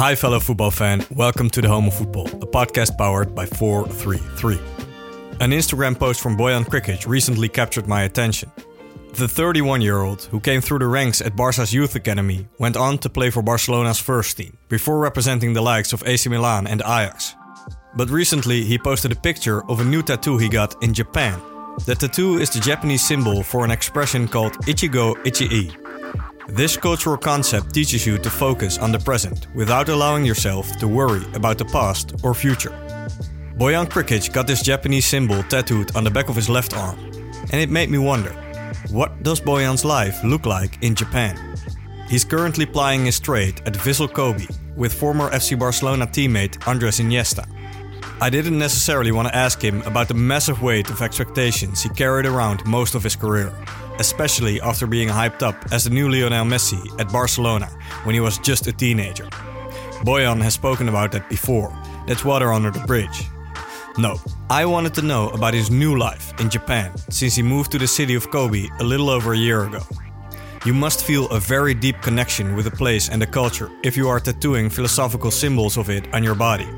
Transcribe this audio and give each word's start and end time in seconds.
Hi, 0.00 0.14
fellow 0.14 0.40
football 0.40 0.70
fan. 0.70 1.04
Welcome 1.10 1.50
to 1.50 1.60
the 1.60 1.68
Home 1.68 1.88
of 1.88 1.92
Football, 1.92 2.26
a 2.26 2.46
podcast 2.46 2.96
powered 2.96 3.34
by 3.34 3.44
433. 3.44 4.58
An 5.40 5.50
Instagram 5.50 5.98
post 5.98 6.22
from 6.22 6.38
Bojan 6.38 6.64
Krkic 6.64 7.06
recently 7.06 7.50
captured 7.50 7.86
my 7.86 8.04
attention. 8.04 8.50
The 9.12 9.28
31 9.28 9.82
year 9.82 10.00
old, 10.00 10.22
who 10.22 10.40
came 10.40 10.62
through 10.62 10.78
the 10.78 10.86
ranks 10.86 11.20
at 11.20 11.36
Barca's 11.36 11.74
youth 11.74 11.96
academy, 11.96 12.48
went 12.58 12.78
on 12.78 12.96
to 12.96 13.10
play 13.10 13.28
for 13.28 13.42
Barcelona's 13.42 13.98
first 13.98 14.38
team, 14.38 14.56
before 14.70 14.98
representing 14.98 15.52
the 15.52 15.60
likes 15.60 15.92
of 15.92 16.02
AC 16.06 16.30
Milan 16.30 16.66
and 16.66 16.80
Ajax. 16.80 17.34
But 17.94 18.08
recently, 18.08 18.64
he 18.64 18.78
posted 18.78 19.12
a 19.12 19.20
picture 19.20 19.68
of 19.68 19.80
a 19.80 19.84
new 19.84 20.02
tattoo 20.02 20.38
he 20.38 20.48
got 20.48 20.82
in 20.82 20.94
Japan. 20.94 21.38
The 21.84 21.94
tattoo 21.94 22.38
is 22.38 22.48
the 22.48 22.60
Japanese 22.60 23.06
symbol 23.06 23.42
for 23.42 23.66
an 23.66 23.70
expression 23.70 24.28
called 24.28 24.56
Ichi-go 24.66 25.18
Ichi-e, 25.26 25.70
this 26.52 26.76
cultural 26.76 27.16
concept 27.16 27.72
teaches 27.72 28.06
you 28.06 28.18
to 28.18 28.30
focus 28.30 28.78
on 28.78 28.92
the 28.92 28.98
present 28.98 29.46
without 29.54 29.88
allowing 29.88 30.24
yourself 30.24 30.76
to 30.78 30.88
worry 30.88 31.24
about 31.34 31.58
the 31.58 31.64
past 31.64 32.14
or 32.22 32.34
future. 32.34 32.70
Bojan 33.56 33.88
Krkic 33.88 34.32
got 34.32 34.46
this 34.46 34.62
Japanese 34.62 35.06
symbol 35.06 35.42
tattooed 35.44 35.94
on 35.94 36.04
the 36.04 36.10
back 36.10 36.28
of 36.28 36.36
his 36.36 36.48
left 36.48 36.76
arm, 36.76 36.98
and 37.52 37.60
it 37.60 37.70
made 37.70 37.90
me 37.90 37.98
wonder 37.98 38.30
what 38.90 39.22
does 39.22 39.40
Bojan's 39.40 39.84
life 39.84 40.24
look 40.24 40.46
like 40.46 40.82
in 40.82 40.94
Japan? 40.94 41.36
He's 42.08 42.24
currently 42.24 42.66
plying 42.66 43.04
his 43.04 43.20
trade 43.20 43.60
at 43.66 43.74
Vissel 43.74 44.12
Kobe 44.12 44.46
with 44.76 44.92
former 44.92 45.30
FC 45.30 45.56
Barcelona 45.58 46.06
teammate 46.06 46.66
Andres 46.66 46.98
Iniesta. 46.98 47.46
I 48.20 48.28
didn't 48.28 48.58
necessarily 48.58 49.12
want 49.12 49.28
to 49.28 49.36
ask 49.36 49.62
him 49.62 49.82
about 49.82 50.08
the 50.08 50.14
massive 50.14 50.62
weight 50.62 50.90
of 50.90 51.00
expectations 51.00 51.82
he 51.82 51.88
carried 51.90 52.26
around 52.26 52.66
most 52.66 52.94
of 52.94 53.02
his 53.02 53.14
career, 53.14 53.52
especially 54.00 54.60
after 54.62 54.86
being 54.86 55.08
hyped 55.08 55.42
up 55.42 55.54
as 55.70 55.84
the 55.84 55.90
new 55.90 56.08
Lionel 56.08 56.46
Messi 56.46 56.80
at 56.98 57.12
Barcelona 57.12 57.66
when 58.04 58.14
he 58.14 58.20
was 58.20 58.38
just 58.38 58.66
a 58.66 58.72
teenager. 58.72 59.26
Bojan 60.04 60.42
has 60.42 60.54
spoken 60.54 60.88
about 60.88 61.12
that 61.12 61.28
before, 61.28 61.70
that's 62.06 62.24
water 62.24 62.52
under 62.52 62.70
the 62.70 62.80
bridge. 62.80 63.28
No, 63.98 64.18
I 64.48 64.64
wanted 64.64 64.94
to 64.94 65.02
know 65.02 65.28
about 65.30 65.52
his 65.52 65.70
new 65.70 65.98
life 65.98 66.32
in 66.40 66.48
Japan 66.48 66.96
since 67.10 67.36
he 67.36 67.42
moved 67.42 67.70
to 67.72 67.78
the 67.78 67.86
city 67.86 68.14
of 68.14 68.30
Kobe 68.30 68.68
a 68.80 68.84
little 68.84 69.10
over 69.10 69.34
a 69.34 69.36
year 69.36 69.64
ago. 69.64 69.82
You 70.64 70.72
must 70.72 71.04
feel 71.04 71.28
a 71.28 71.38
very 71.38 71.74
deep 71.74 72.00
connection 72.00 72.56
with 72.56 72.64
the 72.64 72.70
place 72.70 73.10
and 73.10 73.20
the 73.20 73.26
culture 73.26 73.70
if 73.82 73.96
you 73.96 74.08
are 74.08 74.20
tattooing 74.20 74.70
philosophical 74.70 75.30
symbols 75.30 75.76
of 75.76 75.90
it 75.90 76.12
on 76.14 76.24
your 76.24 76.34
body. 76.34 76.68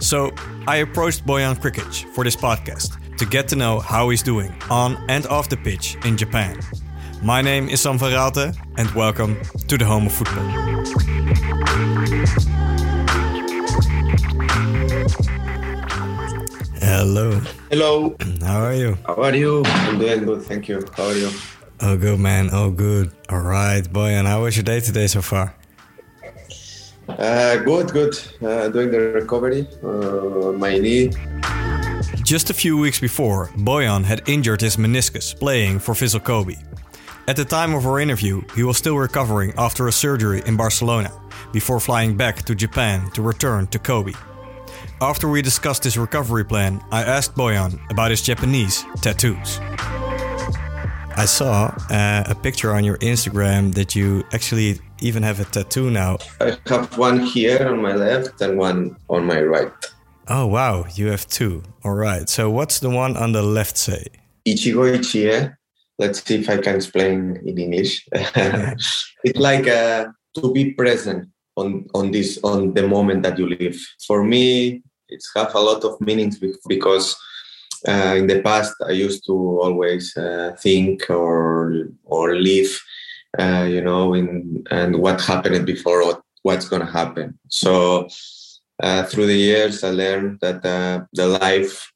So, 0.00 0.32
I 0.66 0.76
approached 0.76 1.26
Bojan 1.26 1.56
Krkic 1.56 2.04
for 2.14 2.24
this 2.24 2.36
podcast 2.36 2.99
to 3.20 3.26
get 3.26 3.46
to 3.48 3.54
know 3.54 3.78
how 3.78 4.08
he's 4.08 4.22
doing 4.22 4.50
on 4.70 4.96
and 5.10 5.26
off 5.26 5.50
the 5.50 5.56
pitch 5.58 5.98
in 6.06 6.16
Japan. 6.16 6.58
My 7.22 7.42
name 7.42 7.68
is 7.68 7.82
Sam 7.82 7.98
van 7.98 8.12
Raalte, 8.12 8.56
and 8.78 8.90
welcome 8.92 9.36
to 9.68 9.76
the 9.76 9.84
home 9.84 10.06
of 10.06 10.12
football. 10.12 10.48
Hello, 16.80 17.38
Hello, 17.68 18.16
how 18.40 18.64
are 18.64 18.74
you? 18.74 18.96
how 19.06 19.16
are 19.16 19.36
you? 19.36 19.62
I'm 19.66 19.98
doing 19.98 20.24
good, 20.24 20.42
thank 20.44 20.66
you. 20.68 20.82
How 20.96 21.08
are 21.08 21.12
you? 21.12 21.30
Oh, 21.82 21.98
good, 21.98 22.18
man. 22.18 22.48
Oh, 22.54 22.70
good. 22.70 23.12
All 23.28 23.40
right, 23.42 23.82
Bojan, 23.84 24.24
how 24.24 24.44
was 24.44 24.56
your 24.56 24.64
day 24.64 24.80
today 24.80 25.08
so 25.08 25.20
far? 25.20 25.54
Uh, 27.06 27.56
good, 27.56 27.92
good. 27.92 28.14
Uh, 28.40 28.68
doing 28.68 28.90
the 28.90 29.00
recovery 29.12 29.68
uh, 29.82 30.52
my 30.52 30.78
knee. 30.78 31.10
Just 32.30 32.48
a 32.48 32.54
few 32.54 32.78
weeks 32.78 33.00
before, 33.00 33.48
Bojan 33.56 34.04
had 34.04 34.28
injured 34.28 34.60
his 34.60 34.76
meniscus 34.76 35.36
playing 35.36 35.80
for 35.80 35.96
Vissel 35.96 36.22
Kobe. 36.22 36.54
At 37.26 37.34
the 37.34 37.44
time 37.44 37.74
of 37.74 37.84
our 37.84 37.98
interview, 37.98 38.42
he 38.54 38.62
was 38.62 38.78
still 38.78 38.96
recovering 38.96 39.52
after 39.58 39.88
a 39.88 39.92
surgery 39.92 40.40
in 40.46 40.56
Barcelona 40.56 41.10
before 41.52 41.80
flying 41.80 42.16
back 42.16 42.44
to 42.44 42.54
Japan 42.54 43.10
to 43.14 43.22
return 43.22 43.66
to 43.66 43.80
Kobe. 43.80 44.12
After 45.00 45.28
we 45.28 45.42
discussed 45.42 45.82
his 45.82 45.98
recovery 45.98 46.44
plan, 46.44 46.80
I 46.92 47.02
asked 47.02 47.34
Bojan 47.34 47.80
about 47.90 48.12
his 48.12 48.22
Japanese 48.22 48.84
tattoos. 49.02 49.58
I 51.16 51.24
saw 51.26 51.74
uh, 51.90 52.22
a 52.28 52.36
picture 52.36 52.70
on 52.70 52.84
your 52.84 52.98
Instagram 52.98 53.74
that 53.74 53.96
you 53.96 54.22
actually 54.32 54.78
even 55.00 55.24
have 55.24 55.40
a 55.40 55.46
tattoo 55.46 55.90
now. 55.90 56.18
I 56.40 56.56
have 56.66 56.96
one 56.96 57.18
here 57.18 57.66
on 57.66 57.82
my 57.82 57.96
left 57.96 58.40
and 58.40 58.56
one 58.56 58.96
on 59.08 59.24
my 59.24 59.42
right. 59.42 59.72
Oh, 60.32 60.46
wow, 60.46 60.84
you 60.94 61.08
have 61.08 61.26
two. 61.26 61.64
All 61.84 61.94
right, 61.94 62.28
so 62.28 62.50
what's 62.50 62.78
the 62.78 62.88
one 62.88 63.16
on 63.16 63.32
the 63.32 63.42
left 63.42 63.76
say? 63.76 64.06
Ichi-go 64.44 64.84
Ichi-e. 64.84 65.48
Let's 65.98 66.22
see 66.24 66.36
if 66.36 66.48
I 66.48 66.58
can 66.58 66.76
explain 66.76 67.42
in 67.44 67.58
English. 67.58 68.06
it's 68.12 69.36
like 69.36 69.66
uh, 69.66 70.06
to 70.36 70.52
be 70.52 70.70
present 70.72 71.28
on 71.56 71.84
on 71.94 72.12
this 72.12 72.38
on 72.44 72.74
the 72.74 72.86
moment 72.86 73.24
that 73.24 73.40
you 73.40 73.48
live. 73.48 73.76
For 74.06 74.22
me, 74.22 74.82
it's 75.08 75.28
have 75.34 75.52
a 75.56 75.58
lot 75.58 75.82
of 75.82 76.00
meanings 76.00 76.38
because 76.68 77.16
uh, 77.88 78.14
in 78.16 78.28
the 78.28 78.40
past 78.40 78.72
I 78.86 78.92
used 78.92 79.26
to 79.26 79.34
always 79.34 80.16
uh, 80.16 80.54
think 80.62 81.10
or 81.10 81.88
or 82.04 82.36
live, 82.36 82.70
uh, 83.36 83.66
you 83.68 83.82
know, 83.82 84.14
in 84.14 84.62
and 84.70 85.00
what 85.00 85.20
happened 85.20 85.66
before, 85.66 86.02
or 86.04 86.22
what's 86.42 86.68
to 86.68 86.86
happen. 86.86 87.36
So 87.48 88.06
uh, 88.82 89.04
through 89.04 89.26
the 89.26 89.36
years, 89.36 89.84
I 89.84 89.90
learned 89.90 90.40
that 90.40 90.64
uh, 90.64 91.04
the 91.12 91.26
life 91.26 91.92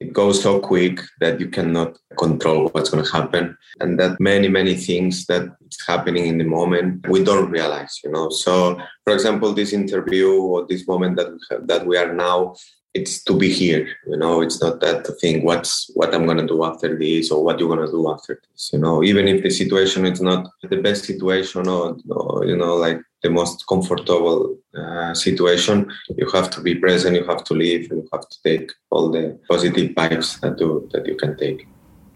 it 0.00 0.12
goes 0.12 0.42
so 0.42 0.58
quick 0.58 1.00
that 1.20 1.38
you 1.38 1.48
cannot 1.48 1.96
control 2.18 2.68
what's 2.70 2.90
going 2.90 3.04
to 3.04 3.12
happen, 3.12 3.56
and 3.80 4.00
that 4.00 4.18
many 4.18 4.48
many 4.48 4.74
things 4.74 5.26
that 5.26 5.44
it's 5.64 5.86
happening 5.86 6.26
in 6.26 6.38
the 6.38 6.44
moment 6.44 7.06
we 7.08 7.22
don't 7.22 7.50
realize, 7.50 8.00
you 8.02 8.10
know. 8.10 8.28
So, 8.30 8.80
for 9.04 9.12
example, 9.12 9.52
this 9.52 9.72
interview 9.72 10.42
or 10.42 10.66
this 10.66 10.88
moment 10.88 11.16
that 11.16 11.30
we 11.30 11.38
have, 11.50 11.66
that 11.68 11.86
we 11.86 11.96
are 11.96 12.12
now 12.12 12.54
it's 12.94 13.24
to 13.24 13.36
be 13.36 13.50
here 13.50 13.88
you 14.06 14.16
know? 14.16 14.42
It's 14.42 14.60
not 14.60 14.80
that 14.80 15.04
to 15.06 15.12
think 15.12 15.44
what's 15.44 15.90
what 15.94 16.14
i'm 16.14 16.26
going 16.26 16.38
to 16.38 16.46
do 16.46 16.64
after 16.64 16.98
this 16.98 17.30
or 17.30 17.42
what 17.42 17.58
you're 17.58 17.74
going 17.74 17.86
to 17.86 17.90
do 17.90 18.10
after 18.10 18.40
this 18.50 18.70
you 18.72 18.78
know? 18.78 19.02
Even 19.02 19.28
if 19.28 19.42
the 19.42 19.50
situation 19.50 20.04
is 20.06 20.20
not 20.20 20.48
the 20.62 20.76
best 20.76 21.04
situation 21.04 21.68
or, 21.68 21.96
or 22.10 22.44
you 22.44 22.56
know 22.56 22.74
like 22.76 23.00
the 23.22 23.30
most 23.30 23.66
comfortable 23.66 24.56
uh, 24.76 25.14
situation 25.14 25.90
you 26.16 26.28
have 26.30 26.48
to 26.50 26.60
be 26.60 26.74
present 26.74 27.16
you 27.16 27.24
have 27.24 27.44
to 27.44 27.54
live 27.54 27.82
you 27.82 28.08
have 28.12 28.28
to 28.28 28.38
take 28.42 28.72
all 28.90 29.10
the 29.10 29.38
positive 29.48 29.90
vibes 29.92 30.40
that 30.40 30.58
you 30.60 30.88
that 30.92 31.06
you 31.06 31.16
can 31.16 31.36
take 31.36 31.66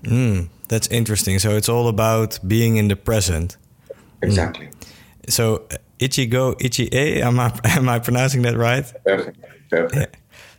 Mm, 0.07 0.49
that's 0.69 0.87
interesting. 0.89 1.39
So 1.39 1.57
it's 1.57 1.69
all 1.69 1.89
about 1.89 2.39
being 2.47 2.77
in 2.77 2.89
the 2.89 2.97
present. 2.97 3.57
exactly. 4.23 4.69
So 5.29 5.67
Ichi-go 5.99 6.57
Ichi-e, 6.61 7.23
am 7.23 7.41
I 7.41 7.53
am 7.65 7.89
I 7.89 7.99
pronouncing 7.99 8.43
that 8.43 8.57
right? 8.57 8.85
Perfect. 9.05 9.39
Perfect. 9.71 9.95
Yeah. 9.95 10.07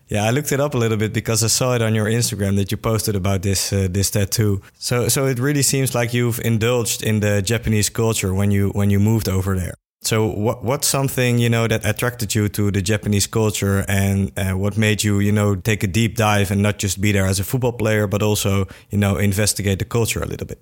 Yeah, 0.09 0.23
I 0.23 0.31
looked 0.31 0.53
it 0.53 0.61
up 0.61 0.73
a 0.73 0.77
little 0.77 0.95
bit 0.95 1.11
because 1.11 1.43
I 1.43 1.47
saw 1.47 1.75
it 1.75 1.81
on 1.81 1.93
your 1.93 2.05
Instagram 2.05 2.55
that 2.55 2.71
you 2.71 2.77
posted 2.77 3.15
about 3.15 3.41
this 3.41 3.73
uh, 3.73 3.89
this 3.91 4.09
tattoo. 4.09 4.61
So 4.79 5.09
so 5.09 5.25
it 5.25 5.39
really 5.39 5.63
seems 5.63 5.93
like 5.93 6.13
you've 6.13 6.39
indulged 6.45 7.03
in 7.03 7.19
the 7.19 7.41
Japanese 7.41 7.89
culture 7.89 8.33
when 8.33 8.51
you 8.51 8.69
when 8.69 8.89
you 8.89 9.00
moved 9.00 9.27
over 9.27 9.55
there. 9.55 9.73
So 10.01 10.25
what 10.25 10.63
what's 10.63 10.88
something 10.88 11.39
you 11.39 11.49
know 11.49 11.67
that 11.67 11.85
attracted 11.85 12.35
you 12.35 12.49
to 12.49 12.71
the 12.71 12.81
Japanese 12.81 13.27
culture 13.27 13.83
and 13.88 14.31
uh, 14.38 14.51
what 14.51 14.77
made 14.77 15.03
you 15.03 15.19
you 15.19 15.31
know 15.31 15.55
take 15.55 15.83
a 15.83 15.88
deep 15.88 16.15
dive 16.15 16.51
and 16.51 16.61
not 16.61 16.77
just 16.77 17.01
be 17.01 17.11
there 17.11 17.25
as 17.25 17.39
a 17.39 17.44
football 17.44 17.73
player 17.73 18.07
but 18.07 18.21
also 18.21 18.67
you 18.89 18.97
know 18.97 19.17
investigate 19.17 19.79
the 19.79 19.85
culture 19.85 20.21
a 20.21 20.25
little 20.25 20.47
bit? 20.47 20.59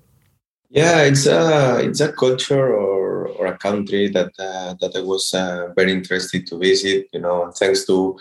Yeah, 0.70 1.02
it's 1.02 1.26
a 1.26 1.78
it's 1.80 2.00
a 2.00 2.12
culture 2.12 2.74
or 2.74 3.28
or 3.28 3.46
a 3.46 3.58
country 3.58 4.08
that 4.08 4.32
uh, 4.38 4.74
that 4.80 4.96
I 4.96 5.00
was 5.00 5.32
uh, 5.34 5.68
very 5.76 5.92
interested 5.92 6.46
to 6.48 6.58
visit. 6.58 7.06
You 7.12 7.20
know, 7.20 7.52
thanks 7.52 7.86
to 7.86 8.18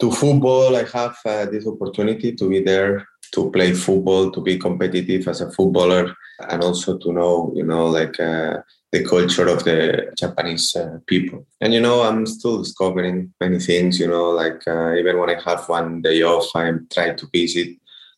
to 0.00 0.10
football, 0.10 0.76
I 0.76 0.84
have 0.92 1.16
uh, 1.24 1.46
this 1.46 1.66
opportunity 1.66 2.32
to 2.32 2.48
be 2.48 2.60
there 2.60 3.06
to 3.32 3.50
play 3.50 3.72
football, 3.72 4.30
to 4.30 4.40
be 4.40 4.58
competitive 4.58 5.26
as 5.28 5.40
a 5.40 5.50
footballer, 5.50 6.14
and 6.50 6.62
also 6.62 6.98
to 6.98 7.12
know, 7.12 7.52
you 7.54 7.64
know, 7.64 7.86
like 7.86 8.18
uh, 8.20 8.58
the 8.94 9.04
culture 9.04 9.48
of 9.48 9.64
the 9.64 10.12
Japanese 10.16 10.76
uh, 10.76 10.98
people. 11.06 11.44
And 11.60 11.74
you 11.74 11.80
know, 11.80 12.02
I'm 12.02 12.26
still 12.26 12.58
discovering 12.62 13.34
many 13.40 13.58
things. 13.58 13.98
You 13.98 14.08
know, 14.08 14.30
like 14.30 14.62
uh, 14.68 14.94
even 14.94 15.18
when 15.18 15.30
I 15.30 15.38
have 15.48 15.68
one 15.68 16.00
day 16.00 16.22
off, 16.22 16.48
I 16.54 16.70
try 16.92 17.10
to 17.14 17.26
visit 17.32 17.70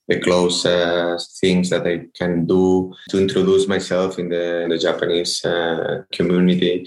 the 0.09 0.21
close 0.21 0.67
uh, 0.67 1.19
things 1.41 1.71
that 1.71 1.87
I 1.87 2.07
can 2.15 2.47
do 2.47 2.95
to 3.09 3.19
introduce 3.19 3.67
myself 3.67 4.19
in 4.19 4.29
the, 4.29 4.63
in 4.65 4.69
the 4.69 4.79
Japanese 4.79 5.45
uh, 5.45 6.03
community. 6.13 6.87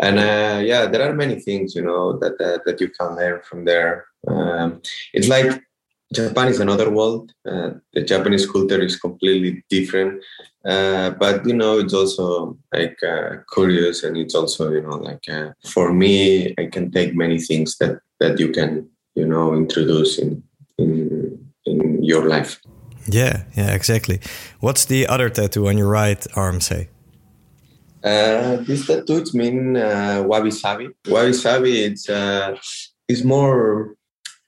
And 0.00 0.18
uh, 0.18 0.58
yeah, 0.70 0.86
there 0.86 1.08
are 1.08 1.14
many 1.14 1.38
things, 1.38 1.76
you 1.76 1.82
know, 1.82 2.18
that, 2.18 2.38
that, 2.38 2.64
that 2.64 2.80
you 2.80 2.88
can 2.88 3.16
learn 3.16 3.40
from 3.42 3.66
there. 3.66 4.06
Um, 4.26 4.80
it's 5.12 5.28
like 5.28 5.62
Japan 6.12 6.48
is 6.48 6.60
another 6.60 6.90
world. 6.90 7.32
Uh, 7.48 7.70
the 7.92 8.02
Japanese 8.02 8.48
culture 8.48 8.80
is 8.80 8.96
completely 8.96 9.64
different, 9.68 10.22
uh, 10.64 11.10
but 11.10 11.44
you 11.46 11.54
know 11.54 11.78
it's 11.78 11.94
also 11.94 12.56
like 12.72 12.96
uh, 13.02 13.36
curious, 13.52 14.04
and 14.04 14.16
it's 14.16 14.34
also 14.34 14.70
you 14.72 14.82
know 14.82 14.96
like 14.96 15.28
uh, 15.28 15.50
for 15.66 15.92
me, 15.92 16.54
I 16.58 16.66
can 16.66 16.92
take 16.92 17.14
many 17.14 17.38
things 17.38 17.76
that 17.78 18.00
that 18.20 18.38
you 18.38 18.52
can 18.52 18.88
you 19.14 19.26
know 19.26 19.54
introduce 19.54 20.18
in 20.18 20.42
in 20.78 21.50
in 21.64 22.04
your 22.04 22.28
life. 22.28 22.60
Yeah, 23.08 23.44
yeah, 23.56 23.74
exactly. 23.74 24.20
What's 24.60 24.84
the 24.84 25.06
other 25.06 25.28
tattoo 25.28 25.68
on 25.68 25.78
your 25.78 25.88
right 25.88 26.24
arm 26.36 26.60
say? 26.60 26.88
Uh, 28.04 28.58
this 28.62 28.86
tattoo 28.86 29.18
it's 29.18 29.34
mean 29.34 29.76
uh, 29.76 30.22
wabi 30.24 30.52
sabi. 30.52 30.88
Wabi 31.08 31.32
sabi 31.32 31.84
it's 31.84 32.08
uh, 32.08 32.56
it's 33.08 33.24
more 33.24 33.96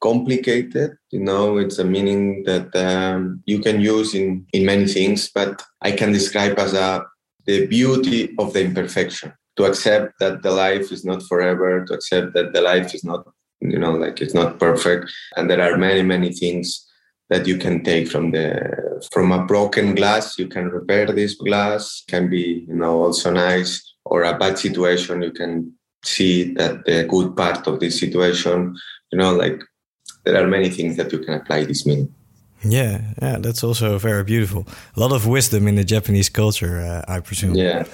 complicated 0.01 0.97
you 1.11 1.21
know 1.21 1.59
it's 1.59 1.79
a 1.79 1.85
meaning 1.85 2.45
that 2.45 2.75
um, 2.77 3.43
you 3.47 3.59
can 3.59 3.81
use 3.81 4.15
in 4.15 4.47
in 4.53 4.65
many 4.65 4.87
things 4.87 5.31
but 5.35 5.63
i 5.83 5.91
can 5.91 6.13
describe 6.13 6.59
as 6.59 6.73
a 6.73 7.05
the 7.49 7.67
beauty 7.67 8.35
of 8.39 8.53
the 8.53 8.63
imperfection. 8.63 9.33
To 9.57 9.65
accept 9.65 10.21
that 10.21 10.43
the 10.43 10.53
life 10.53 10.93
is 10.93 11.05
not 11.05 11.21
forever 11.25 11.85
to 11.85 11.93
accept 11.95 12.33
that 12.35 12.53
the 12.53 12.61
life 12.61 12.95
is 12.95 13.03
not 13.03 13.27
you 13.61 13.77
know 13.77 13.91
like 13.91 14.21
it's 14.21 14.35
not 14.41 14.61
perfect 14.61 15.11
and 15.35 15.51
there 15.51 15.61
are 15.61 15.77
many 15.77 16.03
many 16.03 16.31
things 16.33 16.87
that 17.29 17.45
you 17.49 17.57
can 17.59 17.83
take 17.83 18.07
from 18.07 18.31
the 18.31 18.47
from 19.13 19.33
a 19.33 19.45
broken 19.47 19.97
glass 19.97 20.39
you 20.39 20.47
can 20.47 20.69
repair 20.69 21.07
this 21.07 21.35
glass 21.35 22.05
can 22.07 22.31
be 22.31 22.65
you 22.69 22.77
know 22.81 23.03
also 23.03 23.33
nice 23.33 23.73
or 24.05 24.23
a 24.23 24.39
bad 24.39 24.57
situation 24.57 25.23
you 25.23 25.33
can 25.33 25.73
see 26.05 26.55
that 26.55 26.85
the 26.85 27.03
good 27.15 27.35
part 27.37 27.67
of 27.67 27.81
this 27.81 27.99
situation 27.99 28.77
you 29.11 29.19
know 29.19 29.33
like 29.35 29.61
there 30.25 30.43
are 30.43 30.47
many 30.47 30.71
things 30.71 30.97
that 30.97 31.13
you 31.13 31.19
can 31.19 31.35
apply 31.35 31.65
this 31.65 31.87
meaning. 31.87 32.13
Yeah, 32.65 33.01
yeah, 33.23 33.39
that's 33.39 33.63
also 33.63 33.99
very 33.99 34.25
beautiful. 34.25 34.67
A 34.97 35.01
lot 35.01 35.13
of 35.13 35.27
wisdom 35.27 35.69
in 35.69 35.77
the 35.77 35.85
Japanese 35.85 36.29
culture, 36.29 36.81
uh, 36.81 37.17
I 37.17 37.21
presume. 37.21 37.55
Yeah. 37.55 37.85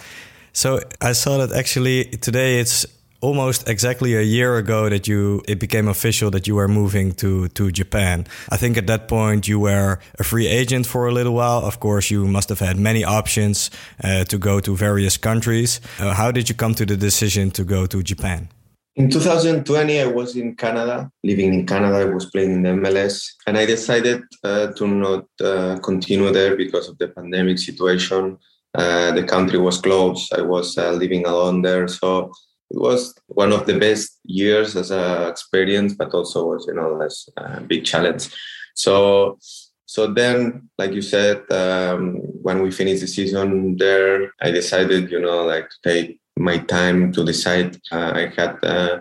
So 0.52 0.80
I 1.00 1.12
saw 1.12 1.38
that 1.38 1.52
actually 1.52 2.04
today 2.04 2.60
it's 2.60 2.86
almost 3.20 3.68
exactly 3.68 4.14
a 4.14 4.22
year 4.22 4.56
ago 4.56 4.88
that 4.88 5.08
you 5.08 5.42
it 5.48 5.58
became 5.58 5.88
official 5.88 6.30
that 6.30 6.46
you 6.46 6.54
were 6.54 6.68
moving 6.68 7.12
to 7.12 7.48
to 7.48 7.70
Japan. 7.70 8.26
I 8.52 8.56
think 8.56 8.76
at 8.76 8.86
that 8.86 9.08
point 9.08 9.48
you 9.48 9.60
were 9.60 9.98
a 10.18 10.24
free 10.24 10.46
agent 10.46 10.86
for 10.86 11.08
a 11.08 11.12
little 11.12 11.34
while. 11.34 11.66
Of 11.66 11.78
course, 11.78 12.14
you 12.14 12.26
must 12.26 12.48
have 12.48 12.60
had 12.60 12.76
many 12.78 13.04
options 13.04 13.70
uh, 14.04 14.24
to 14.24 14.38
go 14.38 14.60
to 14.60 14.76
various 14.76 15.18
countries. 15.18 15.80
Uh, 15.98 16.14
how 16.14 16.30
did 16.32 16.48
you 16.48 16.54
come 16.54 16.74
to 16.74 16.84
the 16.86 16.96
decision 16.96 17.50
to 17.50 17.64
go 17.64 17.86
to 17.86 18.02
Japan? 18.02 18.48
In 18.96 19.10
2020, 19.10 20.00
I 20.00 20.06
was 20.06 20.36
in 20.36 20.54
Canada, 20.54 21.10
living 21.24 21.52
in 21.52 21.66
Canada. 21.66 21.96
I 21.96 22.14
was 22.14 22.26
playing 22.26 22.52
in 22.52 22.62
the 22.62 22.70
MLS, 22.70 23.26
and 23.44 23.58
I 23.58 23.66
decided 23.66 24.22
uh, 24.44 24.68
to 24.68 24.86
not 24.86 25.24
uh, 25.42 25.80
continue 25.80 26.30
there 26.30 26.54
because 26.56 26.88
of 26.88 26.96
the 26.98 27.08
pandemic 27.08 27.58
situation. 27.58 28.38
Uh, 28.72 29.10
the 29.10 29.24
country 29.24 29.58
was 29.58 29.80
closed. 29.80 30.32
I 30.32 30.42
was 30.42 30.78
uh, 30.78 30.92
living 30.92 31.26
alone 31.26 31.62
there, 31.62 31.88
so 31.88 32.32
it 32.70 32.78
was 32.78 33.12
one 33.26 33.52
of 33.52 33.66
the 33.66 33.76
best 33.80 34.20
years 34.22 34.76
as 34.76 34.92
an 34.92 35.28
experience, 35.28 35.94
but 35.94 36.14
also 36.14 36.46
was 36.46 36.64
you 36.68 36.74
know 36.74 37.00
as 37.00 37.28
a 37.36 37.60
big 37.62 37.84
challenge. 37.84 38.28
So, 38.76 39.38
so 39.86 40.06
then, 40.06 40.68
like 40.78 40.92
you 40.92 41.02
said, 41.02 41.42
um, 41.50 42.18
when 42.42 42.62
we 42.62 42.70
finished 42.70 43.00
the 43.00 43.08
season 43.08 43.76
there, 43.76 44.32
I 44.40 44.52
decided 44.52 45.10
you 45.10 45.20
know 45.20 45.44
like 45.44 45.68
to 45.70 45.76
take 45.82 46.20
my 46.36 46.58
time 46.58 47.12
to 47.12 47.24
decide. 47.24 47.76
Uh, 47.92 48.12
I 48.14 48.32
had 48.36 48.58
uh, 48.62 49.00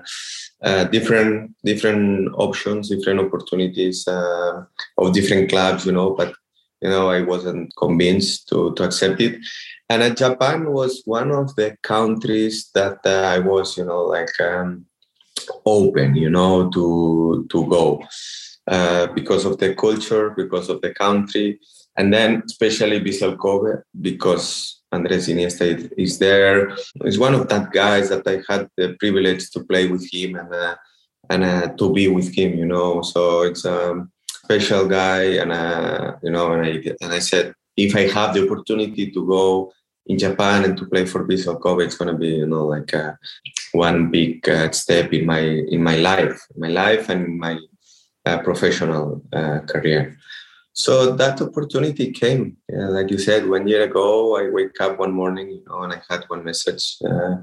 uh, 0.62 0.84
different 0.86 1.56
different 1.64 2.30
options, 2.36 2.90
different 2.90 3.20
opportunities 3.20 4.08
uh, 4.08 4.64
of 4.98 5.14
different 5.14 5.50
clubs, 5.50 5.86
you 5.86 5.92
know, 5.92 6.12
but 6.12 6.34
you 6.82 6.90
know 6.90 7.10
I 7.10 7.22
wasn't 7.22 7.74
convinced 7.78 8.50
to 8.50 8.74
to 8.76 8.84
accept 8.84 9.20
it. 9.22 9.40
And 9.90 10.04
uh, 10.04 10.10
Japan 10.12 10.72
was 10.72 11.02
one 11.06 11.32
of 11.32 11.56
the 11.56 11.76
countries 11.84 12.70
that 12.74 13.00
uh, 13.06 13.24
I 13.36 13.40
was, 13.40 13.78
you 13.78 13.86
know, 13.86 14.04
like 14.04 14.40
um, 14.40 14.86
open, 15.66 16.16
you 16.16 16.30
know, 16.30 16.70
to 16.72 17.48
to 17.50 17.68
go 17.68 18.04
because 19.14 19.44
of 19.46 19.58
the 19.58 19.76
culture, 19.76 20.30
because 20.30 20.70
of 20.70 20.82
the 20.82 20.94
country, 20.94 21.60
and 21.98 22.14
then 22.14 22.44
especially 22.46 23.02
Vissel 23.02 23.38
Kobe 23.38 23.82
because 24.02 24.83
Andres 24.94 25.28
Iniesta 25.28 25.92
is 25.98 26.20
there. 26.20 26.76
He's 27.04 27.18
one 27.18 27.34
of 27.34 27.48
that 27.50 27.72
guys 27.72 28.10
that 28.10 28.26
I 28.28 28.44
had 28.48 28.70
the 28.78 28.96
privilege 29.00 29.50
to 29.52 29.64
play 29.64 29.88
with 29.88 30.06
him 30.14 30.36
and 30.36 30.54
uh, 30.54 30.76
and 31.30 31.44
uh, 31.44 31.68
to 31.80 31.92
be 31.92 32.08
with 32.08 32.30
him. 32.38 32.58
You 32.62 32.66
know, 32.66 33.02
so 33.02 33.44
it's 33.44 33.66
a 33.66 34.06
special 34.44 34.88
guy, 34.88 35.22
and 35.42 35.52
uh, 35.52 36.14
you 36.24 36.32
know, 36.32 36.54
and 36.54 36.66
I 36.66 36.72
and 37.02 37.12
I 37.14 37.20
said 37.20 37.54
if 37.76 37.96
I 37.96 38.06
have 38.18 38.34
the 38.34 38.44
opportunity 38.46 39.12
to 39.12 39.28
go 39.28 39.74
in 40.06 40.18
Japan 40.20 40.66
and 40.66 40.78
to 40.78 40.86
play 40.86 41.06
for 41.06 41.28
Vissel 41.28 41.60
Kobe, 41.60 41.86
it's 41.86 41.98
gonna 41.98 42.18
be 42.26 42.32
you 42.44 42.48
know 42.48 42.66
like 42.68 42.94
uh, 42.94 43.14
one 43.72 44.12
big 44.12 44.48
uh, 44.48 44.70
step 44.72 45.12
in 45.14 45.26
my 45.26 45.42
in 45.76 45.82
my 45.84 45.98
life, 45.98 46.40
my 46.56 46.70
life 46.70 47.10
and 47.10 47.40
my 47.40 47.58
uh, 48.26 48.38
professional 48.40 49.22
career. 49.68 50.18
So 50.74 51.16
that 51.16 51.40
opportunity 51.40 52.12
came, 52.12 52.58
like 52.68 53.12
you 53.12 53.20
said, 53.20 53.48
one 53.48 53.68
year 53.68 53.84
ago. 53.84 54.38
I 54.38 54.50
wake 54.50 54.82
up 54.82 54.98
one 54.98 55.12
morning, 55.12 55.52
you 55.52 55.64
know, 55.68 55.84
and 55.84 55.94
I 55.94 56.02
had 56.10 56.24
one 56.28 56.44
message, 56.44 56.98
uh, 57.08 57.36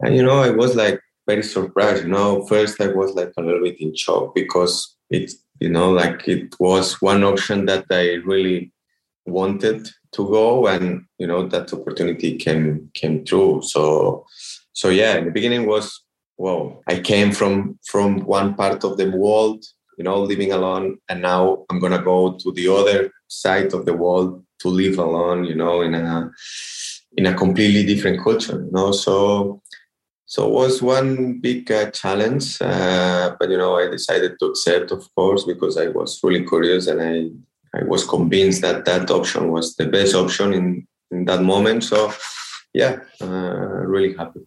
and 0.00 0.14
you 0.14 0.22
know, 0.22 0.42
I 0.42 0.50
was 0.50 0.76
like 0.76 1.00
very 1.26 1.42
surprised. 1.42 2.04
You 2.04 2.10
know, 2.10 2.44
first 2.44 2.78
I 2.80 2.88
was 2.88 3.14
like 3.14 3.32
a 3.38 3.42
little 3.42 3.62
bit 3.62 3.80
in 3.80 3.96
shock 3.96 4.34
because 4.34 4.96
it, 5.08 5.32
you 5.60 5.70
know, 5.70 5.90
like 5.90 6.28
it 6.28 6.54
was 6.60 7.00
one 7.00 7.24
option 7.24 7.64
that 7.66 7.86
I 7.90 8.16
really 8.26 8.70
wanted 9.24 9.88
to 10.12 10.28
go, 10.28 10.66
and 10.66 11.06
you 11.18 11.26
know, 11.26 11.48
that 11.48 11.72
opportunity 11.72 12.36
came 12.36 12.90
came 12.92 13.24
true. 13.24 13.62
So, 13.64 14.26
so 14.74 14.90
yeah, 14.90 15.16
in 15.16 15.24
the 15.24 15.30
beginning 15.30 15.66
was 15.66 16.02
well, 16.36 16.82
I 16.86 17.00
came 17.00 17.32
from 17.32 17.78
from 17.86 18.20
one 18.26 18.54
part 18.54 18.84
of 18.84 18.98
the 18.98 19.10
world 19.10 19.64
you 19.96 20.04
know, 20.04 20.20
living 20.20 20.52
alone. 20.52 20.98
And 21.08 21.22
now 21.22 21.64
I'm 21.70 21.80
to 21.80 21.98
go 21.98 22.32
to 22.32 22.52
the 22.52 22.68
other 22.72 23.10
side 23.28 23.72
of 23.72 23.86
the 23.86 23.94
world 23.94 24.44
to 24.60 24.68
live 24.68 24.98
alone, 24.98 25.44
you 25.44 25.54
know, 25.54 25.82
in 25.82 25.94
a, 25.94 26.30
in 27.16 27.26
a 27.26 27.34
completely 27.34 27.84
different 27.84 28.22
culture, 28.22 28.64
you 28.64 28.70
know. 28.72 28.92
So, 28.92 29.62
so 30.26 30.48
it 30.48 30.52
was 30.52 30.82
one 30.82 31.40
big 31.40 31.70
uh, 31.70 31.90
challenge, 31.90 32.60
uh, 32.60 33.36
but 33.38 33.50
you 33.50 33.58
know, 33.58 33.76
I 33.76 33.88
decided 33.88 34.38
to 34.40 34.46
accept, 34.46 34.90
of 34.90 35.08
course, 35.14 35.44
because 35.44 35.76
I 35.76 35.88
was 35.88 36.20
really 36.22 36.44
curious 36.44 36.86
and 36.88 37.00
I, 37.00 37.78
I 37.78 37.84
was 37.84 38.04
convinced 38.04 38.62
that 38.62 38.84
that 38.86 39.10
option 39.10 39.52
was 39.52 39.76
the 39.76 39.86
best 39.86 40.14
option 40.14 40.52
in, 40.52 40.86
in 41.10 41.24
that 41.26 41.42
moment. 41.42 41.84
So, 41.84 42.12
yeah, 42.74 43.00
uh, 43.20 43.26
really 43.26 44.16
happy. 44.16 44.40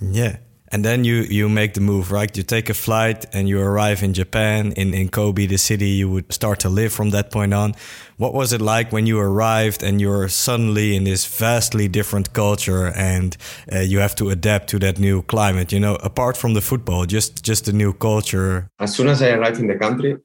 Yeah. 0.00 0.36
And 0.74 0.84
then 0.84 1.04
you 1.04 1.22
you 1.30 1.48
make 1.48 1.74
the 1.74 1.80
move, 1.80 2.10
right? 2.10 2.36
You 2.36 2.42
take 2.42 2.68
a 2.68 2.74
flight 2.74 3.26
and 3.32 3.48
you 3.48 3.60
arrive 3.60 4.02
in 4.02 4.12
Japan, 4.12 4.72
in 4.72 4.92
in 4.92 5.08
Kobe, 5.08 5.46
the 5.46 5.56
city 5.56 5.90
you 6.00 6.10
would 6.10 6.32
start 6.32 6.58
to 6.60 6.68
live 6.68 6.92
from 6.92 7.10
that 7.10 7.30
point 7.30 7.54
on. 7.54 7.74
What 8.16 8.34
was 8.34 8.52
it 8.52 8.60
like 8.60 8.90
when 8.90 9.06
you 9.06 9.20
arrived 9.20 9.84
and 9.84 10.00
you're 10.00 10.28
suddenly 10.28 10.96
in 10.96 11.04
this 11.04 11.26
vastly 11.26 11.86
different 11.86 12.32
culture 12.32 12.86
and 12.96 13.36
uh, 13.72 13.86
you 13.90 14.00
have 14.00 14.16
to 14.16 14.30
adapt 14.30 14.68
to 14.70 14.80
that 14.80 14.98
new 14.98 15.22
climate? 15.22 15.70
You 15.70 15.78
know, 15.78 15.94
apart 16.02 16.36
from 16.36 16.54
the 16.54 16.60
football, 16.60 17.06
just 17.06 17.44
just 17.44 17.66
the 17.66 17.72
new 17.72 17.92
culture. 17.92 18.68
As 18.80 18.96
soon 18.96 19.06
as 19.06 19.22
I 19.22 19.30
arrived 19.30 19.60
in 19.60 19.68
the 19.68 19.78
country, 19.78 20.16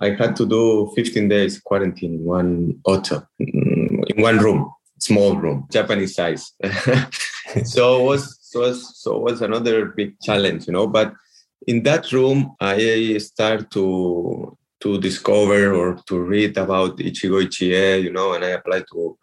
I 0.00 0.16
had 0.16 0.34
to 0.36 0.46
do 0.46 0.90
15 0.96 1.28
days 1.28 1.60
quarantine 1.60 2.14
in 2.14 2.24
one 2.24 2.80
hotel, 2.86 3.28
mm, 3.38 4.02
in 4.08 4.22
one 4.22 4.38
room, 4.38 4.72
small 4.98 5.36
room, 5.36 5.66
Japanese 5.70 6.14
size. 6.14 6.52
so 7.64 8.00
it 8.00 8.04
was 8.08 8.39
so 8.50 8.60
was, 8.60 8.98
so 8.98 9.18
was 9.18 9.42
another 9.42 9.86
big 9.86 10.18
challenge, 10.20 10.66
you 10.66 10.72
know. 10.72 10.86
But 10.86 11.14
in 11.66 11.82
that 11.84 12.10
room, 12.10 12.56
I 12.60 13.16
start 13.18 13.70
to 13.72 14.56
to 14.80 14.98
discover 14.98 15.74
or 15.74 16.00
to 16.08 16.18
read 16.18 16.56
about 16.56 16.98
Ichi-go 16.98 17.38
Ichi-e, 17.40 17.98
you 17.98 18.10
know, 18.10 18.32
and 18.32 18.42
I 18.44 18.50
applied 18.50 18.86
to 18.92 19.18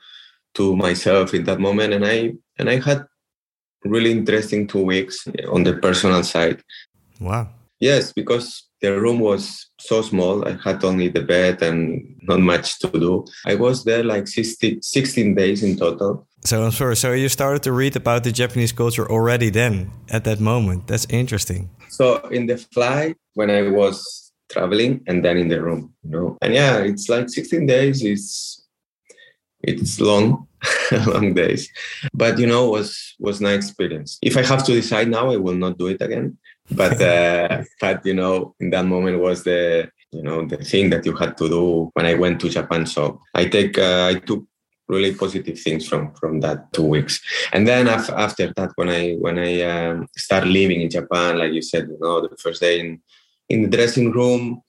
to 0.53 0.75
myself 0.75 1.33
in 1.33 1.43
that 1.45 1.59
moment, 1.59 1.93
and 1.93 2.05
I 2.05 2.33
and 2.57 2.69
I 2.69 2.79
had 2.79 3.05
really 3.83 4.11
interesting 4.11 4.65
two 4.67 4.83
weeks 4.83 5.27
on 5.49 5.63
the 5.63 5.73
personal 5.73 6.23
side. 6.23 6.63
Wow. 7.19 7.49
Yes, 7.79 8.11
because 8.13 8.67
the 8.81 8.99
room 8.99 9.19
was 9.19 9.69
so 9.79 10.01
small. 10.01 10.47
I 10.47 10.57
had 10.63 10.83
only 10.83 11.09
the 11.09 11.21
bed 11.21 11.61
and 11.61 12.15
not 12.23 12.39
much 12.39 12.79
to 12.79 12.87
do. 12.87 13.25
I 13.45 13.55
was 13.55 13.83
there 13.83 14.03
like 14.03 14.27
60, 14.27 14.79
16 14.81 15.35
days 15.35 15.63
in 15.63 15.77
total. 15.77 16.27
So 16.43 16.63
I'm 16.63 16.71
sorry. 16.71 16.95
So 16.95 17.13
you 17.13 17.29
started 17.29 17.63
to 17.63 17.71
read 17.71 17.95
about 17.95 18.23
the 18.23 18.31
Japanese 18.31 18.71
culture 18.71 19.09
already 19.09 19.49
then, 19.49 19.91
at 20.09 20.23
that 20.25 20.39
moment. 20.39 20.87
That's 20.87 21.05
interesting. 21.09 21.69
So 21.89 22.17
in 22.27 22.47
the 22.47 22.57
flight, 22.57 23.17
when 23.33 23.49
I 23.49 23.63
was 23.69 24.31
traveling, 24.49 25.01
and 25.07 25.25
then 25.25 25.37
in 25.37 25.47
the 25.47 25.61
room, 25.61 25.93
you 26.03 26.11
know, 26.11 26.37
and 26.41 26.53
yeah, 26.53 26.77
it's 26.77 27.09
like 27.09 27.29
16 27.29 27.65
days. 27.65 28.03
It's 28.03 28.63
it's 29.63 29.99
long, 29.99 30.47
long 31.07 31.33
days, 31.33 31.67
but 32.13 32.37
you 32.37 32.45
know, 32.45 32.69
was 32.69 33.15
was 33.19 33.41
nice 33.41 33.65
experience. 33.65 34.19
If 34.21 34.37
I 34.37 34.43
have 34.43 34.63
to 34.65 34.71
decide 34.73 35.09
now, 35.09 35.31
I 35.31 35.37
will 35.37 35.55
not 35.55 35.77
do 35.77 35.87
it 35.87 36.01
again 36.01 36.37
but 36.71 37.01
uh, 37.01 37.63
but 37.79 38.05
you 38.05 38.13
know 38.13 38.55
in 38.59 38.69
that 38.71 38.85
moment 38.85 39.19
was 39.19 39.43
the 39.43 39.89
you 40.11 40.23
know 40.23 40.45
the 40.45 40.57
thing 40.57 40.89
that 40.89 41.05
you 41.05 41.15
had 41.15 41.37
to 41.37 41.49
do 41.49 41.89
when 41.93 42.05
I 42.05 42.13
went 42.13 42.39
to 42.41 42.49
Japan. 42.49 42.85
So 42.85 43.21
I 43.33 43.45
take 43.45 43.77
uh, 43.77 44.07
I 44.11 44.19
took 44.19 44.45
really 44.87 45.13
positive 45.15 45.59
things 45.59 45.87
from 45.87 46.13
from 46.15 46.39
that 46.41 46.71
two 46.73 46.83
weeks, 46.83 47.21
and 47.53 47.67
then 47.67 47.87
af- 47.87 48.09
after 48.09 48.53
that 48.55 48.71
when 48.75 48.89
I 48.89 49.13
when 49.13 49.37
I 49.39 49.61
um, 49.61 50.07
start 50.15 50.47
living 50.47 50.81
in 50.81 50.89
Japan, 50.89 51.37
like 51.37 51.53
you 51.53 51.61
said, 51.61 51.87
you 51.89 51.97
know 51.99 52.21
the 52.21 52.35
first 52.37 52.61
day 52.61 52.79
in 52.79 53.01
in 53.49 53.61
the 53.63 53.77
dressing 53.77 54.11
room 54.11 54.61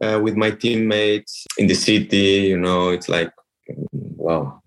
uh, 0.00 0.18
with 0.22 0.36
my 0.36 0.50
teammates 0.50 1.46
in 1.58 1.66
the 1.66 1.74
city, 1.74 2.48
you 2.48 2.58
know 2.58 2.90
it's 2.90 3.08
like 3.08 3.30
wow. 4.16 4.58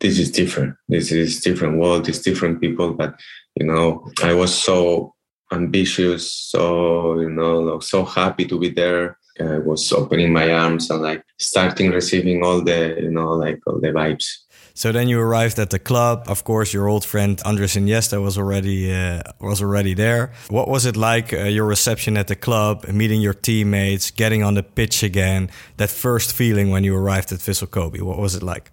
This 0.00 0.18
is 0.18 0.32
different. 0.32 0.74
This 0.88 1.12
is 1.12 1.40
different 1.40 1.78
world. 1.78 2.08
It's 2.08 2.18
different 2.18 2.60
people, 2.60 2.92
but 2.92 3.14
you 3.54 3.64
know, 3.64 4.10
I 4.20 4.34
was 4.34 4.52
so 4.52 5.11
ambitious, 5.52 6.30
so 6.30 7.20
you 7.20 7.30
know, 7.30 7.78
so 7.80 8.04
happy 8.04 8.46
to 8.46 8.58
be 8.58 8.70
there. 8.70 9.18
I 9.40 9.58
was 9.58 9.92
opening 9.92 10.32
my 10.32 10.52
arms 10.52 10.90
and 10.90 11.02
like 11.02 11.24
starting 11.38 11.90
receiving 11.90 12.42
all 12.44 12.60
the 12.62 12.96
you 13.00 13.10
know 13.10 13.30
like 13.30 13.60
all 13.66 13.80
the 13.80 13.88
vibes. 13.88 14.26
So 14.74 14.90
then 14.90 15.08
you 15.08 15.20
arrived 15.20 15.58
at 15.58 15.70
the 15.70 15.78
club. 15.78 16.24
Of 16.28 16.44
course, 16.44 16.72
your 16.72 16.88
old 16.88 17.04
friend 17.04 17.40
Andres 17.44 17.76
Iniesta 17.76 18.22
was 18.22 18.38
already 18.38 18.92
uh, 18.92 19.22
was 19.40 19.60
already 19.60 19.94
there. 19.94 20.32
What 20.48 20.68
was 20.68 20.86
it 20.86 20.96
like 20.96 21.32
uh, 21.32 21.44
your 21.44 21.66
reception 21.66 22.16
at 22.16 22.28
the 22.28 22.36
club, 22.36 22.88
meeting 22.88 23.20
your 23.20 23.34
teammates, 23.34 24.10
getting 24.10 24.42
on 24.42 24.54
the 24.54 24.62
pitch 24.62 25.02
again? 25.02 25.50
That 25.76 25.90
first 25.90 26.32
feeling 26.32 26.70
when 26.70 26.84
you 26.84 26.96
arrived 26.96 27.32
at 27.32 27.40
Vissel 27.40 27.70
Kobe. 27.70 28.00
What 28.00 28.18
was 28.18 28.34
it 28.34 28.42
like? 28.42 28.72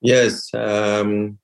Yes, 0.00 0.52
um, 0.54 1.38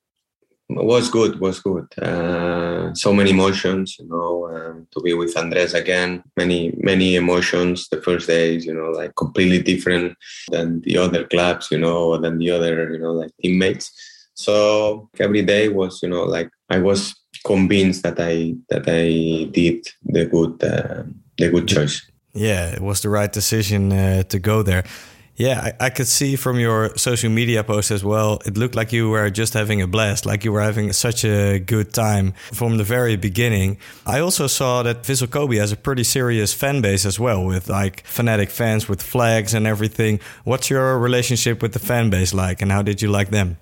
was 0.68 1.08
good 1.08 1.40
was 1.40 1.60
good. 1.60 1.87
Uh, 1.98 2.92
so 2.94 3.12
many 3.12 3.30
emotions 3.30 3.96
you 3.98 4.06
know 4.08 4.48
um, 4.54 4.87
to 4.92 5.00
be 5.00 5.14
with 5.14 5.37
andres 5.37 5.75
again. 5.75 6.22
Many 6.37 6.75
many 6.76 7.16
emotions 7.16 7.88
the 7.88 8.00
first 8.02 8.26
days 8.26 8.66
you 8.66 8.75
know 8.75 8.90
like 8.90 9.14
completely 9.16 9.62
different 9.62 10.16
than 10.50 10.80
the 10.82 10.98
other 10.98 11.25
clubs 11.25 11.70
you 11.70 11.78
know 11.78 12.18
than 12.18 12.38
the 12.38 12.50
other 12.50 12.92
you 12.92 12.98
know 12.98 13.12
like 13.12 13.30
teammates. 13.42 13.90
So 14.34 15.08
every 15.18 15.42
day 15.42 15.68
was 15.68 16.00
you 16.02 16.08
know 16.08 16.25
like 16.25 16.50
i 16.70 16.78
was 16.78 17.14
convinced 17.44 18.02
that 18.02 18.20
i 18.20 18.54
that 18.68 18.84
i 18.88 19.44
did 19.50 19.87
the 20.04 20.26
good 20.26 20.62
uh, 20.62 21.02
the 21.38 21.50
good 21.50 21.66
choice. 21.66 22.06
Yeah 22.34 22.68
it 22.72 22.80
was 22.80 23.00
the 23.00 23.08
right 23.08 23.32
decision 23.32 23.92
uh, 23.92 24.22
to 24.25 24.38
go 24.38 24.62
there 24.62 24.84
yeah, 25.38 25.73
I, 25.80 25.87
I, 25.87 25.90
could 25.90 26.09
see 26.09 26.35
from 26.35 26.59
your 26.59 26.97
social 26.99 27.30
media 27.30 27.62
post 27.62 27.92
as 27.92 28.02
well. 28.02 28.40
It 28.45 28.57
looked 28.57 28.75
like 28.75 28.92
you 28.92 29.09
were 29.09 29.30
just 29.30 29.54
having 29.54 29.80
a 29.80 29.87
blast, 29.87 30.26
like 30.26 30.45
you 30.45 30.50
were 30.50 30.61
having 30.61 30.92
such 30.92 31.25
a 31.25 31.61
good 31.61 31.95
time 31.95 32.33
from 32.52 32.76
the 32.76 32.83
very 32.83 33.14
beginning. 33.14 33.78
I 34.04 34.18
also 34.18 34.49
saw 34.49 34.83
that 34.83 35.04
Vissel 35.04 35.30
Kobe 35.30 35.57
has 35.59 35.71
a 35.71 35.76
pretty 35.76 36.02
serious 36.02 36.52
fan 36.52 36.80
base 36.80 37.07
as 37.07 37.21
well, 37.21 37.45
with 37.45 37.68
like 37.68 38.04
fanatic 38.04 38.50
fans 38.50 38.88
with 38.88 39.00
flags 39.00 39.54
and 39.54 39.64
everything. 39.64 40.18
What's 40.42 40.71
your 40.71 40.99
relationship 40.99 41.62
with 41.62 41.73
the 41.73 41.78
fan 41.78 42.11
base 42.11 42.35
like, 42.35 42.61
and 42.61 42.73
how 42.73 42.83
did 42.83 43.00
you 43.00 43.09
like 43.09 43.30
them? 43.30 43.59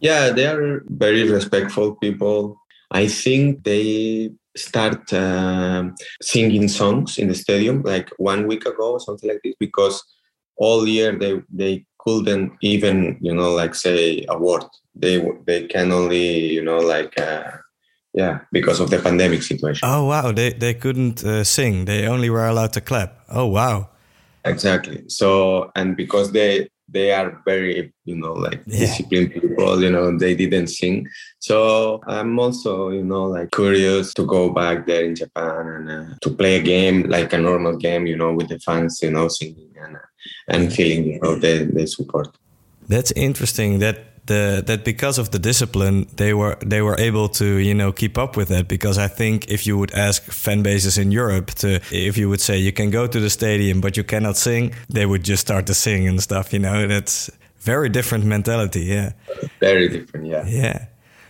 Yeah, 0.00 0.30
they 0.30 0.46
are 0.46 0.82
very 0.86 1.30
respectful 1.30 1.94
people. 1.94 2.60
I 2.90 3.06
think 3.06 3.62
they 3.62 4.32
start 4.56 5.12
uh, 5.12 5.84
singing 6.20 6.66
songs 6.66 7.16
in 7.16 7.28
the 7.28 7.34
stadium 7.34 7.82
like 7.82 8.10
one 8.16 8.48
week 8.48 8.66
ago 8.66 8.94
or 8.94 9.00
something 9.00 9.30
like 9.30 9.40
this 9.44 9.54
because 9.60 10.02
all 10.58 10.86
year 10.86 11.16
they 11.16 11.42
they 11.50 11.84
couldn't 11.98 12.52
even 12.60 13.18
you 13.20 13.34
know 13.34 13.52
like 13.52 13.74
say 13.74 14.24
a 14.28 14.38
word. 14.38 14.64
They 14.94 15.14
they 15.46 15.66
can 15.66 15.92
only 15.92 16.52
you 16.56 16.62
know 16.62 16.78
like 16.78 17.18
uh, 17.18 17.50
yeah 18.14 18.40
because 18.52 18.80
of 18.80 18.90
the 18.90 18.98
pandemic 18.98 19.42
situation. 19.42 19.88
Oh 19.88 20.04
wow. 20.06 20.32
They 20.32 20.50
they 20.52 20.74
couldn't 20.74 21.24
uh, 21.24 21.44
sing. 21.44 21.84
They 21.84 22.06
only 22.06 22.30
were 22.30 22.46
allowed 22.46 22.72
to 22.74 22.80
clap. 22.80 23.10
Oh 23.28 23.46
wow. 23.46 23.90
Exactly. 24.44 25.04
So 25.08 25.70
and 25.76 25.96
because 25.96 26.32
they 26.32 26.68
they 26.90 27.12
are 27.12 27.42
very 27.44 27.92
you 28.04 28.16
know 28.16 28.32
like 28.32 28.62
yeah. 28.66 28.78
disciplined 28.80 29.32
people 29.34 29.82
you 29.82 29.90
know 29.90 30.16
they 30.16 30.34
didn't 30.34 30.68
sing. 30.68 31.06
So 31.40 32.00
i'm 32.06 32.38
also 32.38 32.90
you 32.98 33.04
know 33.04 33.24
like 33.24 33.50
curious 33.50 34.14
to 34.14 34.24
go 34.36 34.50
back 34.60 34.86
there 34.86 35.04
in 35.04 35.14
japan 35.14 35.64
and 35.74 35.90
uh, 35.90 36.14
to 36.22 36.30
play 36.30 36.56
a 36.56 36.62
game 36.62 36.98
like 37.16 37.32
a 37.32 37.38
normal 37.38 37.76
game 37.76 38.06
you 38.06 38.16
know 38.16 38.32
with 38.32 38.48
the 38.48 38.58
fans 38.66 39.00
you 39.02 39.10
know 39.10 39.28
singing 39.28 39.72
and 39.82 39.96
uh, 39.96 40.07
and 40.48 40.72
feeling 40.72 41.04
you 41.04 41.20
know 41.20 41.34
the, 41.36 41.70
the 41.72 41.86
support. 41.86 42.28
That's 42.88 43.12
interesting 43.12 43.80
that 43.80 44.26
the, 44.26 44.62
that 44.66 44.84
because 44.84 45.18
of 45.18 45.30
the 45.30 45.38
discipline 45.38 46.06
they 46.16 46.34
were 46.34 46.56
they 46.64 46.82
were 46.82 46.98
able 46.98 47.28
to 47.30 47.44
you 47.44 47.74
know 47.74 47.92
keep 47.92 48.16
up 48.16 48.36
with 48.36 48.48
that. 48.48 48.68
Because 48.68 48.98
I 48.98 49.08
think 49.08 49.48
if 49.48 49.66
you 49.66 49.76
would 49.78 49.92
ask 49.92 50.22
fan 50.24 50.62
bases 50.62 50.98
in 50.98 51.10
Europe 51.10 51.50
to 51.62 51.80
if 51.90 52.16
you 52.16 52.28
would 52.28 52.40
say 52.40 52.58
you 52.58 52.72
can 52.72 52.90
go 52.90 53.06
to 53.06 53.20
the 53.20 53.30
stadium 53.30 53.80
but 53.80 53.96
you 53.96 54.04
cannot 54.04 54.36
sing 54.36 54.74
they 54.88 55.06
would 55.06 55.24
just 55.24 55.40
start 55.40 55.66
to 55.66 55.74
sing 55.74 56.06
and 56.06 56.22
stuff 56.22 56.52
you 56.52 56.58
know? 56.58 56.86
That's 56.86 57.30
very 57.58 57.88
different 57.88 58.24
mentality 58.24 58.84
yeah. 58.84 59.12
Very 59.60 59.88
different 59.88 60.26
yeah. 60.26 60.44
Yeah 60.46 60.86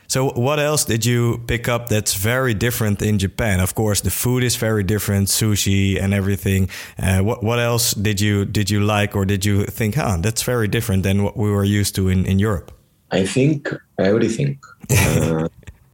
so, 0.08 0.30
what 0.30 0.58
else 0.58 0.86
did 0.86 1.04
you 1.04 1.44
pick 1.46 1.68
up 1.68 1.90
that's 1.90 2.14
very 2.14 2.54
different 2.54 3.02
in 3.02 3.18
Japan? 3.18 3.60
Of 3.60 3.74
course, 3.74 4.00
the 4.00 4.10
food 4.10 4.42
is 4.42 4.56
very 4.56 4.82
different, 4.82 5.28
sushi 5.28 6.00
and 6.00 6.14
everything. 6.14 6.70
Uh, 6.98 7.20
what 7.20 7.44
what 7.44 7.58
else 7.58 7.92
did 7.92 8.18
you 8.18 8.46
did 8.46 8.70
you 8.70 8.80
like, 8.80 9.14
or 9.14 9.26
did 9.26 9.44
you 9.44 9.66
think, 9.66 9.96
huh, 9.96 10.16
that's 10.20 10.42
very 10.42 10.66
different 10.66 11.02
than 11.02 11.22
what 11.22 11.36
we 11.36 11.50
were 11.50 11.64
used 11.64 11.94
to 11.96 12.08
in 12.08 12.24
in 12.24 12.38
Europe? 12.38 12.72
I 13.10 13.26
think 13.26 13.68
everything. 13.98 14.58
Uh, 14.90 15.48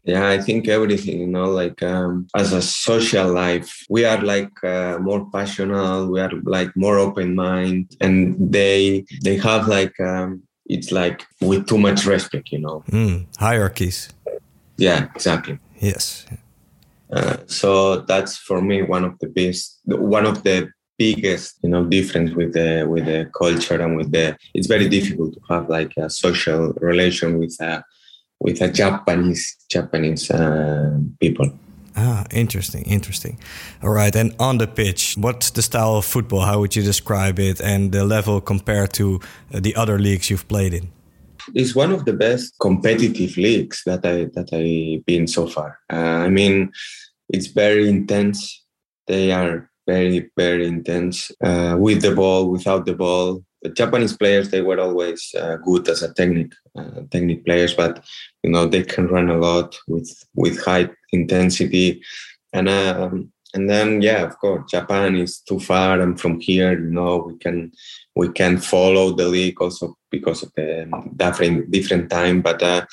yeah, 0.04 0.28
I 0.28 0.38
think 0.38 0.68
everything. 0.68 1.18
You 1.20 1.26
know, 1.26 1.46
like 1.46 1.82
um, 1.82 2.28
as 2.36 2.52
a 2.52 2.60
social 2.60 3.32
life, 3.32 3.84
we 3.88 4.04
are 4.04 4.20
like 4.20 4.62
uh, 4.62 4.98
more 5.00 5.28
passionate. 5.32 6.06
We 6.06 6.20
are 6.20 6.30
like 6.44 6.70
more 6.76 6.98
open 6.98 7.34
mind, 7.34 7.96
and 8.00 8.36
they 8.38 9.04
they 9.22 9.36
have 9.38 9.66
like 9.66 9.98
um, 10.00 10.42
it's 10.66 10.90
like 10.92 11.24
with 11.40 11.66
too 11.66 11.78
much 11.78 12.06
respect, 12.06 12.50
you 12.52 12.60
know. 12.60 12.82
Mm, 12.90 13.26
hierarchies. 13.38 14.10
Yeah, 14.76 15.08
exactly. 15.14 15.58
Yes. 15.78 16.26
Uh, 17.12 17.36
so 17.46 18.00
that's 18.00 18.36
for 18.36 18.60
me 18.60 18.82
one 18.82 19.04
of 19.04 19.18
the 19.20 19.28
best, 19.28 19.80
one 19.84 20.26
of 20.26 20.42
the 20.42 20.70
biggest, 20.98 21.58
you 21.62 21.70
know, 21.70 21.84
difference 21.84 22.32
with 22.34 22.52
the 22.54 22.86
with 22.88 23.04
the 23.06 23.30
culture 23.36 23.80
and 23.80 23.96
with 23.96 24.10
the. 24.10 24.36
It's 24.54 24.66
very 24.66 24.88
difficult 24.88 25.34
to 25.34 25.40
have 25.50 25.68
like 25.68 25.92
a 25.96 26.08
social 26.10 26.72
relation 26.80 27.38
with 27.38 27.56
a 27.60 27.84
with 28.40 28.60
a 28.62 28.68
Japanese 28.68 29.56
Japanese 29.70 30.30
uh, 30.30 30.98
people. 31.20 31.52
Ah, 31.96 32.24
interesting, 32.32 32.82
interesting. 32.84 33.38
All 33.82 33.90
right, 33.90 34.14
and 34.16 34.34
on 34.40 34.58
the 34.58 34.66
pitch, 34.66 35.16
what's 35.16 35.50
the 35.50 35.62
style 35.62 35.96
of 35.96 36.04
football? 36.04 36.40
How 36.40 36.58
would 36.58 36.74
you 36.74 36.82
describe 36.82 37.38
it, 37.38 37.60
and 37.60 37.92
the 37.92 38.04
level 38.04 38.40
compared 38.40 38.92
to 38.94 39.20
uh, 39.52 39.60
the 39.60 39.76
other 39.76 39.98
leagues 39.98 40.28
you've 40.28 40.48
played 40.48 40.74
in? 40.74 40.90
It's 41.54 41.74
one 41.74 41.92
of 41.92 42.04
the 42.04 42.12
best 42.12 42.54
competitive 42.58 43.36
leagues 43.36 43.82
that 43.86 44.04
I 44.04 44.24
that 44.34 44.52
I've 44.52 45.04
been 45.06 45.26
so 45.28 45.46
far. 45.46 45.78
Uh, 45.92 46.24
I 46.26 46.30
mean, 46.30 46.72
it's 47.28 47.48
very 47.48 47.88
intense. 47.88 48.64
They 49.06 49.30
are 49.30 49.70
very 49.86 50.30
very 50.36 50.66
intense 50.66 51.30
uh, 51.44 51.76
with 51.78 52.02
the 52.02 52.14
ball, 52.14 52.50
without 52.50 52.86
the 52.86 52.94
ball. 52.94 53.44
The 53.64 53.70
Japanese 53.70 54.16
players 54.16 54.50
they 54.50 54.60
were 54.60 54.78
always 54.78 55.34
uh, 55.36 55.56
good 55.56 55.88
as 55.88 56.02
a 56.02 56.12
technique 56.14 56.54
uh, 56.78 57.00
technique 57.10 57.44
players, 57.44 57.74
but 57.74 58.04
you 58.42 58.50
know 58.50 58.66
they 58.66 58.82
can 58.82 59.08
run 59.08 59.30
a 59.30 59.38
lot 59.38 59.74
with 59.88 60.10
with 60.34 60.64
high 60.64 60.90
intensity, 61.12 62.02
and 62.52 62.68
um, 62.68 63.32
and 63.54 63.70
then 63.70 64.02
yeah, 64.02 64.22
of 64.22 64.38
course 64.38 64.70
Japan 64.70 65.16
is 65.16 65.40
too 65.40 65.60
far, 65.60 66.00
and 66.00 66.20
from 66.20 66.40
here 66.40 66.78
you 66.78 66.90
know 66.90 67.24
we 67.26 67.38
can 67.38 67.72
we 68.14 68.28
can 68.28 68.58
follow 68.58 69.12
the 69.12 69.28
league 69.28 69.60
also 69.60 69.96
because 70.10 70.42
of 70.42 70.52
the 70.56 70.86
different 71.16 71.70
different 71.70 72.10
time, 72.10 72.42
but 72.42 72.62
uh, 72.62 72.84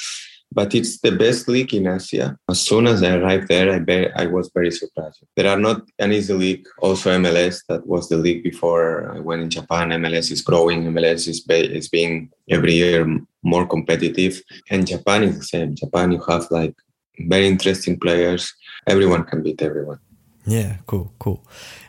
but 0.51 0.75
it's 0.75 0.99
the 0.99 1.11
best 1.11 1.47
league 1.47 1.73
in 1.73 1.87
Asia. 1.87 2.37
As 2.49 2.59
soon 2.61 2.87
as 2.87 3.01
I 3.03 3.15
arrived 3.15 3.47
there, 3.47 3.73
I, 3.73 3.79
be- 3.79 4.11
I 4.11 4.25
was 4.25 4.51
very 4.53 4.71
surprised. 4.71 5.23
There 5.35 5.49
are 5.49 5.59
not 5.59 5.83
an 5.99 6.11
easy 6.11 6.33
league. 6.33 6.65
Also, 6.79 7.09
MLS, 7.17 7.61
that 7.69 7.87
was 7.87 8.09
the 8.09 8.17
league 8.17 8.43
before 8.43 9.11
I 9.15 9.19
went 9.19 9.41
in 9.41 9.49
Japan. 9.49 9.89
MLS 9.89 10.31
is 10.31 10.41
growing. 10.41 10.83
MLS 10.83 11.27
is, 11.27 11.39
be- 11.41 11.73
is 11.77 11.87
being 11.87 12.29
every 12.49 12.73
year 12.73 13.07
more 13.43 13.65
competitive. 13.65 14.41
And 14.69 14.85
Japan 14.85 15.23
is 15.23 15.37
the 15.37 15.45
same. 15.45 15.75
Japan, 15.75 16.11
you 16.11 16.21
have 16.27 16.47
like 16.51 16.75
very 17.19 17.47
interesting 17.47 17.97
players. 17.99 18.53
Everyone 18.87 19.23
can 19.23 19.41
beat 19.43 19.61
everyone. 19.61 19.99
Yeah, 20.45 20.77
cool, 20.87 21.13
cool. 21.19 21.43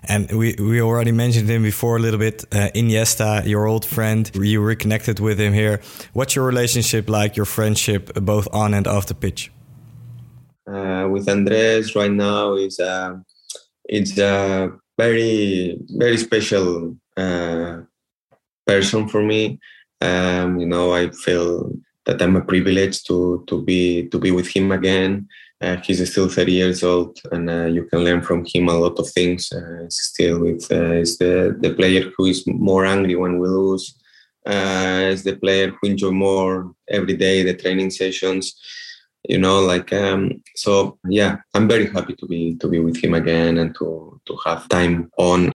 And 0.05 0.31
we, 0.31 0.55
we 0.59 0.81
already 0.83 1.13
mentioned 1.13 1.49
him 1.49 1.63
before 1.63 1.97
a 1.97 2.01
little 2.01 2.19
bit. 2.19 2.45
Uh, 2.53 2.69
Iniesta, 2.75 3.47
your 3.47 3.67
old 3.67 3.85
friend, 3.85 4.31
you 4.35 4.61
reconnected 4.61 5.21
with 5.21 5.41
him 5.41 5.55
here. 5.55 5.81
What's 6.13 6.37
your 6.37 6.45
relationship 6.45 7.09
like, 7.09 7.37
your 7.37 7.47
friendship, 7.47 8.13
both 8.15 8.47
on 8.53 8.75
and 8.75 8.87
off 8.87 9.07
the 9.07 9.15
pitch? 9.15 9.51
Uh, 10.67 11.09
with 11.11 11.29
Andres 11.29 11.97
right 11.97 12.13
now 12.13 12.55
is 12.55 12.79
uh, 12.79 13.17
it's 13.85 14.17
a 14.19 14.71
very 14.97 15.77
very 15.89 16.17
special 16.17 16.97
uh, 17.17 17.79
person 18.67 19.09
for 19.09 19.23
me. 19.23 19.59
Um, 20.01 20.59
you 20.61 20.67
know, 20.67 20.95
I 20.95 21.11
feel 21.11 21.73
that 22.07 22.23
I'm 22.23 22.37
a 22.37 22.45
privilege 22.45 23.03
to 23.05 23.45
to 23.49 23.63
be 23.63 24.09
to 24.09 24.19
be 24.19 24.31
with 24.31 24.49
him 24.49 24.73
again. 24.73 25.29
Uh, 25.63 25.77
he's 25.85 26.11
still 26.11 26.29
30 26.29 26.53
years 26.53 26.83
old, 26.83 27.21
and 27.31 27.49
uh, 27.49 27.67
you 27.67 27.85
can 27.85 28.01
learn 28.01 28.21
from 28.21 28.45
him 28.45 28.69
a 28.69 28.75
lot 28.75 28.99
of 28.99 29.09
things. 29.09 29.53
Uh, 29.53 29.85
still, 29.89 30.41
with 30.41 30.67
uh, 30.73 30.95
is 30.95 31.19
the 31.19 31.57
the 31.61 31.73
player 31.75 32.11
who 32.17 32.27
is 32.27 32.45
more 32.47 32.85
angry 32.85 33.15
when 33.15 33.39
we 33.39 33.49
lose. 33.49 33.95
Uh, 34.45 35.11
is 35.13 35.23
the 35.23 35.37
player 35.37 35.69
who 35.71 35.89
enjoy 35.89 36.11
more 36.11 36.75
every 36.89 37.17
day 37.17 37.45
the 37.45 37.55
training 37.55 37.91
sessions. 37.91 38.57
You 39.29 39.39
know, 39.39 39.61
like 39.61 39.93
um, 39.93 40.43
so. 40.57 40.99
Yeah, 41.09 41.37
I'm 41.55 41.69
very 41.69 41.87
happy 41.87 42.15
to 42.17 42.27
be 42.27 42.57
to 42.57 42.67
be 42.67 42.81
with 42.81 42.97
him 42.97 43.15
again 43.15 43.59
and 43.59 43.73
to 43.77 44.21
to 44.27 44.37
have 44.45 44.69
time 44.69 45.13
on. 45.17 45.53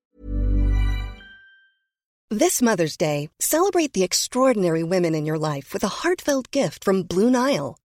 This 2.30 2.62
Mother's 2.62 2.98
Day, 2.98 3.30
celebrate 3.40 3.92
the 3.92 4.04
extraordinary 4.04 4.84
women 4.84 5.16
in 5.16 5.26
your 5.26 5.40
life 5.40 5.74
with 5.74 5.84
a 5.84 6.00
heartfelt 6.00 6.52
gift 6.52 6.84
from 6.84 7.04
Blue 7.04 7.30
Nile. 7.30 7.78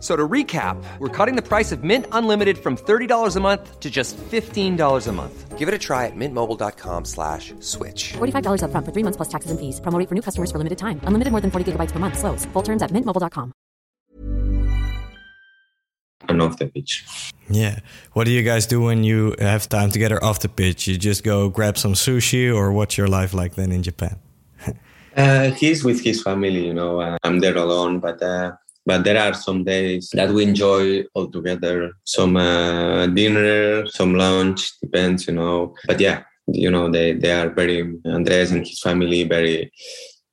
So 0.00 0.16
to 0.16 0.26
recap, 0.26 0.82
we're 0.98 1.08
cutting 1.08 1.36
the 1.36 1.42
price 1.42 1.72
of 1.72 1.84
Mint 1.84 2.06
Unlimited 2.12 2.56
from 2.56 2.76
$30 2.76 3.36
a 3.36 3.40
month 3.40 3.80
to 3.80 3.90
just 3.90 4.16
$15 4.16 5.06
a 5.06 5.12
month. 5.12 5.58
Give 5.58 5.68
it 5.68 5.74
a 5.74 5.78
try 5.78 6.06
at 6.06 6.16
mintmobile.com 6.16 7.04
slash 7.04 7.52
switch. 7.60 8.14
$45 8.14 8.62
upfront 8.64 8.86
for 8.86 8.92
three 8.92 9.04
months 9.04 9.18
plus 9.18 9.28
taxes 9.28 9.50
and 9.50 9.60
fees. 9.60 9.78
Promote 9.80 10.08
for 10.08 10.14
new 10.14 10.22
customers 10.22 10.50
for 10.50 10.56
limited 10.56 10.78
time. 10.78 11.00
Unlimited 11.04 11.32
more 11.32 11.42
than 11.42 11.50
40 11.50 11.72
gigabytes 11.72 11.92
per 11.92 11.98
month. 11.98 12.16
Slows. 12.18 12.46
Full 12.54 12.62
terms 12.62 12.80
at 12.82 12.90
mintmobile.com. 12.92 13.52
and 16.28 16.40
off 16.42 16.56
the 16.58 16.66
pitch. 16.66 17.04
Yeah. 17.48 17.80
What 18.12 18.24
do 18.24 18.30
you 18.30 18.42
guys 18.42 18.66
do 18.66 18.80
when 18.80 19.04
you 19.04 19.34
have 19.40 19.68
time 19.68 19.90
together 19.90 20.22
off 20.22 20.38
the 20.40 20.48
pitch? 20.48 20.86
You 20.86 20.96
just 20.96 21.24
go 21.24 21.48
grab 21.48 21.76
some 21.76 21.94
sushi, 21.94 22.54
or 22.54 22.72
what's 22.72 22.96
your 22.96 23.08
life 23.08 23.34
like 23.34 23.54
then 23.54 23.72
in 23.72 23.82
Japan? 23.82 24.16
Uh, 25.16 25.50
he's 25.50 25.82
with 25.82 26.00
his 26.04 26.22
family, 26.22 26.64
you 26.68 26.72
know. 26.72 27.00
Uh, 27.00 27.18
I'm 27.24 27.40
there 27.40 27.56
alone, 27.56 27.98
but 27.98 28.22
uh, 28.22 28.52
but 28.86 29.04
there 29.04 29.18
are 29.18 29.34
some 29.34 29.64
days 29.64 30.10
that 30.14 30.30
we 30.30 30.42
enjoy 30.42 31.04
all 31.14 31.28
together. 31.30 31.92
Some 32.04 32.36
uh, 32.36 33.06
dinner, 33.06 33.86
some 33.86 34.14
lunch, 34.14 34.78
depends, 34.80 35.26
you 35.26 35.34
know. 35.34 35.74
But 35.86 36.00
yeah, 36.00 36.22
you 36.46 36.70
know, 36.70 36.90
they 36.90 37.12
they 37.12 37.32
are 37.32 37.50
very 37.50 37.80
Andres 38.04 38.50
and 38.50 38.66
his 38.66 38.80
family 38.80 39.24
very 39.24 39.70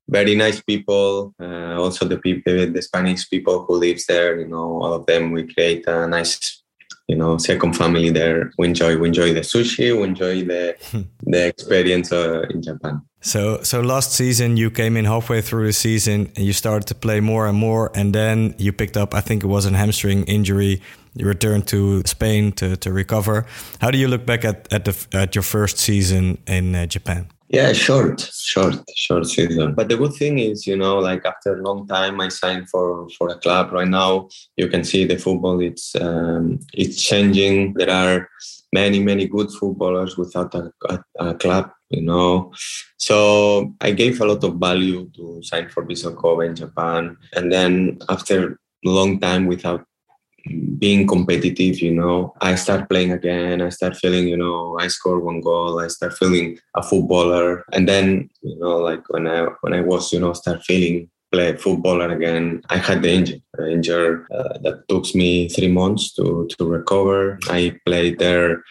very 0.10 0.36
nice 0.36 0.62
people. 0.62 1.34
Uh, 1.42 1.76
also 1.76 2.06
the 2.06 2.18
people, 2.18 2.72
the 2.72 2.82
Spanish 2.82 3.30
people 3.30 3.66
who 3.66 3.76
lives 3.76 4.06
there, 4.06 4.40
you 4.40 4.48
know, 4.48 4.82
all 4.82 4.94
of 4.94 5.06
them. 5.06 5.32
We 5.32 5.54
create 5.54 5.86
a 5.88 6.08
nice, 6.08 6.64
you 7.08 7.16
know, 7.16 7.38
second 7.38 7.74
family 7.76 8.10
there. 8.10 8.52
We 8.58 8.68
enjoy, 8.68 8.98
we 8.98 9.10
enjoy 9.10 9.34
the 9.34 9.42
sushi, 9.42 9.96
we 9.96 10.04
enjoy 10.04 10.44
the 10.44 10.76
the 11.22 11.48
experience 11.48 12.12
uh, 12.12 12.44
in 12.50 12.62
Japan. 12.62 13.02
So, 13.22 13.62
so 13.64 13.82
last 13.82 14.12
season 14.14 14.58
you 14.58 14.70
came 14.70 14.96
in 14.96 15.06
halfway 15.06 15.42
through 15.42 15.66
the 15.66 15.74
season 15.74 16.32
and 16.36 16.46
you 16.46 16.54
started 16.54 16.88
to 16.88 16.96
play 16.96 17.20
more 17.20 17.48
and 17.48 17.58
more, 17.58 17.92
and 17.96 18.14
then 18.14 18.56
you 18.58 18.72
picked 18.72 18.96
up, 18.96 19.14
I 19.14 19.22
think 19.22 19.44
it 19.44 19.48
was 19.48 19.66
a 19.66 19.76
hamstring 19.76 20.24
injury. 20.26 20.82
You 21.16 21.26
returned 21.26 21.68
to 21.70 22.04
Spain 22.06 22.52
to, 22.54 22.78
to 22.78 22.92
recover. 22.92 23.46
How 23.82 23.90
do 23.90 23.98
you 23.98 24.08
look 24.08 24.26
back 24.26 24.46
at 24.46 24.72
at 24.72 24.86
the 24.86 24.94
at 25.14 25.34
your 25.34 25.42
first 25.42 25.80
season 25.80 26.38
in 26.46 26.76
uh, 26.76 26.86
Japan? 26.86 27.28
Yeah, 27.50 27.74
short, 27.74 28.20
short, 28.36 28.76
short 28.96 29.26
season. 29.26 29.74
But 29.74 29.88
the 29.88 29.98
good 29.98 30.14
thing 30.14 30.38
is, 30.38 30.68
you 30.68 30.76
know, 30.76 31.00
like 31.00 31.26
after 31.26 31.56
a 31.56 31.64
long 31.64 31.88
time, 31.88 32.22
I 32.22 32.28
signed 32.30 32.70
for 32.70 33.10
for 33.18 33.30
a 33.30 33.40
club. 33.40 33.72
Right 33.72 33.88
now, 33.88 34.30
you 34.58 34.68
can 34.68 34.84
see 34.84 35.06
the 35.06 35.18
football. 35.18 35.60
It's 35.62 35.96
um, 35.96 36.60
it's 36.74 37.02
changing. 37.02 37.74
There 37.74 37.90
are 37.90 38.30
many 38.74 39.00
many 39.00 39.28
good 39.28 39.50
footballers 39.50 40.18
without 40.18 40.54
a, 40.54 40.72
a, 40.90 41.00
a 41.20 41.34
club. 41.34 41.72
You 41.90 42.02
know, 42.02 42.52
so 42.98 43.74
I 43.80 43.92
gave 43.92 44.20
a 44.20 44.26
lot 44.26 44.44
of 44.44 44.56
value 44.56 45.10
to 45.16 45.42
sign 45.42 45.70
for 45.70 45.86
Vissel 45.86 46.46
in 46.46 46.54
Japan, 46.54 47.16
and 47.34 47.50
then 47.50 48.00
after 48.10 48.60
a 48.86 48.90
long 48.90 49.20
time 49.20 49.46
without 49.48 49.88
being 50.78 51.08
competitive, 51.08 51.80
you 51.80 51.94
know, 51.94 52.34
I 52.42 52.56
start 52.56 52.90
playing 52.90 53.12
again. 53.12 53.62
I 53.62 53.70
start 53.70 53.96
feeling, 53.96 54.28
you 54.28 54.38
know, 54.38 54.78
I 54.80 54.88
score 54.88 55.20
one 55.20 55.42
goal. 55.42 55.80
I 55.80 55.88
start 55.88 56.14
feeling 56.18 56.58
a 56.76 56.84
footballer. 56.84 57.66
And 57.74 57.88
then, 57.88 58.30
you 58.42 58.58
know, 58.60 58.78
like 58.78 59.08
when 59.10 59.28
I 59.28 59.48
when 59.62 59.74
I 59.74 59.82
was, 59.82 60.12
you 60.14 60.20
know, 60.20 60.34
start 60.34 60.64
feeling 60.64 61.10
play 61.32 61.56
footballer 61.58 62.10
again, 62.10 62.62
I 62.70 62.78
had 62.78 63.02
the 63.02 63.12
injury. 63.12 63.44
The 63.54 63.72
injury 63.72 64.24
uh, 64.34 64.58
that 64.64 64.88
took 64.88 65.14
me 65.16 65.50
three 65.50 65.72
months 65.72 66.14
to 66.16 66.48
to 66.58 66.66
recover. 66.66 67.40
I 67.50 67.80
played 67.86 68.20
there 68.20 68.64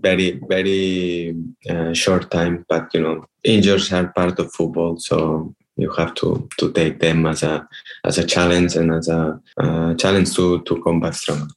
very 0.00 0.40
very 0.48 1.36
uh, 1.68 1.92
short 1.92 2.30
time, 2.30 2.64
but 2.68 2.92
you 2.94 3.00
know, 3.00 3.24
injuries 3.44 3.92
are 3.92 4.08
part 4.08 4.38
of 4.38 4.52
football. 4.52 4.98
So 4.98 5.54
you 5.76 5.90
have 5.92 6.14
to 6.14 6.48
to 6.58 6.72
take 6.72 7.00
them 7.00 7.26
as 7.26 7.42
a 7.42 7.68
as 8.04 8.18
a 8.18 8.24
challenge 8.26 8.76
and 8.76 8.92
as 8.92 9.08
a 9.08 9.40
uh, 9.56 9.94
challenge 9.94 10.34
to 10.36 10.60
to 10.62 10.82
come 10.82 11.00
back 11.00 11.14
strong. 11.14 11.50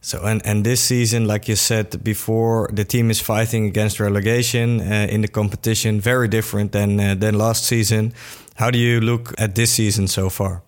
So 0.00 0.22
and 0.24 0.42
and 0.44 0.64
this 0.64 0.80
season, 0.80 1.26
like 1.26 1.48
you 1.48 1.56
said 1.56 2.02
before, 2.04 2.68
the 2.72 2.84
team 2.84 3.10
is 3.10 3.20
fighting 3.20 3.66
against 3.66 4.00
relegation 4.00 4.80
uh, 4.80 5.06
in 5.10 5.22
the 5.22 5.28
competition. 5.28 6.00
Very 6.00 6.28
different 6.28 6.72
than 6.72 7.00
uh, 7.00 7.14
than 7.14 7.38
last 7.38 7.64
season. 7.64 8.12
How 8.56 8.70
do 8.70 8.78
you 8.78 9.00
look 9.00 9.34
at 9.38 9.54
this 9.54 9.70
season 9.72 10.06
so 10.06 10.30
far? 10.30 10.62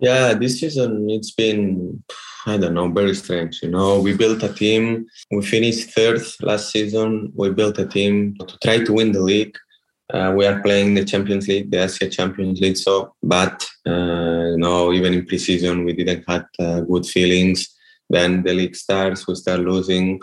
Yeah, 0.00 0.34
this 0.34 0.60
season 0.60 1.10
it's 1.10 1.32
been 1.34 2.02
I 2.48 2.56
don't 2.56 2.74
know, 2.74 2.88
very 2.88 3.14
strange. 3.14 3.62
You 3.62 3.70
know, 3.70 4.00
we 4.00 4.16
built 4.16 4.42
a 4.42 4.52
team. 4.52 5.06
We 5.30 5.42
finished 5.44 5.90
third 5.90 6.20
last 6.40 6.70
season. 6.70 7.32
We 7.34 7.50
built 7.50 7.78
a 7.78 7.86
team 7.86 8.36
to 8.40 8.58
try 8.62 8.84
to 8.84 8.92
win 8.92 9.12
the 9.12 9.20
league. 9.20 9.56
Uh, 10.12 10.32
we 10.36 10.46
are 10.46 10.62
playing 10.62 10.94
the 10.94 11.04
Champions 11.04 11.46
League, 11.48 11.70
the 11.70 11.84
Asia 11.84 12.08
Champions 12.08 12.60
League. 12.60 12.78
So, 12.78 13.14
but 13.22 13.68
uh, 13.86 14.52
you 14.52 14.58
know, 14.58 14.92
even 14.92 15.12
in 15.12 15.26
preseason, 15.26 15.84
we 15.84 15.92
didn't 15.92 16.24
have 16.26 16.46
uh, 16.58 16.80
good 16.80 17.04
feelings. 17.04 17.68
Then 18.08 18.42
the 18.42 18.54
league 18.54 18.76
starts, 18.76 19.26
we 19.26 19.34
start 19.34 19.60
losing. 19.60 20.20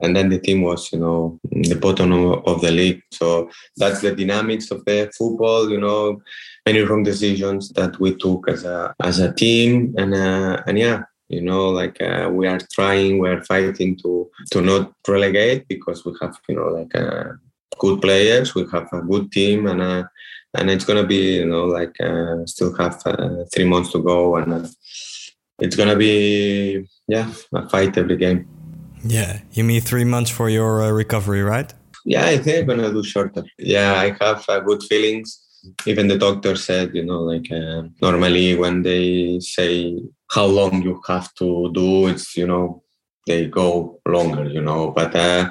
and 0.00 0.14
then 0.14 0.28
the 0.28 0.38
team 0.38 0.62
was 0.62 0.92
you 0.92 0.98
know 0.98 1.38
the 1.50 1.74
bottom 1.74 2.12
of, 2.12 2.60
the 2.60 2.70
league 2.70 3.02
so 3.10 3.50
that's 3.76 4.00
the 4.00 4.14
dynamics 4.14 4.70
of 4.70 4.84
the 4.84 5.10
football 5.16 5.68
you 5.68 5.80
know 5.80 6.20
many 6.66 6.80
wrong 6.80 7.02
decisions 7.02 7.70
that 7.70 7.98
we 7.98 8.14
took 8.14 8.48
as 8.48 8.64
a 8.64 8.94
as 9.02 9.18
a 9.18 9.32
team 9.34 9.94
and 9.98 10.14
uh, 10.14 10.62
and 10.66 10.78
yeah 10.78 11.02
you 11.28 11.42
know 11.42 11.68
like 11.68 12.00
uh, 12.00 12.28
we 12.32 12.46
are 12.46 12.60
trying 12.72 13.18
we 13.18 13.28
are 13.28 13.44
fighting 13.44 13.96
to 13.96 14.30
to 14.50 14.60
not 14.60 14.92
relegate 15.06 15.68
because 15.68 16.04
we 16.04 16.12
have 16.20 16.36
you 16.48 16.56
know 16.56 16.68
like 16.68 16.94
uh, 16.94 17.24
good 17.78 18.00
players 18.00 18.54
we 18.54 18.64
have 18.72 18.88
a 18.92 19.00
good 19.02 19.30
team 19.30 19.66
and 19.66 19.80
uh, 19.80 20.04
and 20.54 20.70
it's 20.70 20.84
gonna 20.84 21.06
be 21.06 21.36
you 21.36 21.46
know 21.46 21.64
like 21.66 21.94
uh, 22.00 22.44
still 22.46 22.74
have 22.76 23.00
uh, 23.06 23.44
three 23.52 23.64
months 23.64 23.92
to 23.92 24.02
go 24.02 24.36
and 24.36 24.52
uh, 24.52 24.66
it's 25.60 25.76
gonna 25.76 25.96
be 25.96 26.86
yeah 27.06 27.30
a 27.54 27.68
fight 27.68 27.96
every 27.98 28.16
game. 28.16 28.46
Yeah 29.04 29.40
you 29.52 29.64
mean 29.64 29.80
three 29.80 30.04
months 30.04 30.30
for 30.30 30.48
your 30.48 30.82
uh, 30.82 30.90
recovery 30.90 31.42
right? 31.42 31.72
Yeah 32.04 32.24
i 32.24 32.38
think 32.38 32.60
i'm 32.60 32.66
gonna 32.78 32.92
do 32.92 33.02
shorter. 33.02 33.44
Yeah 33.58 33.94
i 33.94 34.16
have 34.24 34.44
uh, 34.48 34.60
good 34.60 34.82
feelings 34.82 35.44
even 35.86 36.08
the 36.08 36.18
doctor 36.18 36.56
said 36.56 36.94
you 36.94 37.04
know 37.04 37.20
like 37.20 37.50
uh, 37.50 37.82
normally 38.00 38.56
when 38.56 38.82
they 38.82 39.38
say 39.40 39.98
how 40.30 40.46
long 40.46 40.82
you 40.82 41.00
have 41.06 41.32
to 41.34 41.70
do 41.72 42.08
it's 42.08 42.36
you 42.36 42.46
know 42.46 42.82
they 43.26 43.46
go 43.46 44.00
longer 44.06 44.44
you 44.44 44.60
know 44.60 44.90
but 44.90 45.14
uh, 45.14 45.50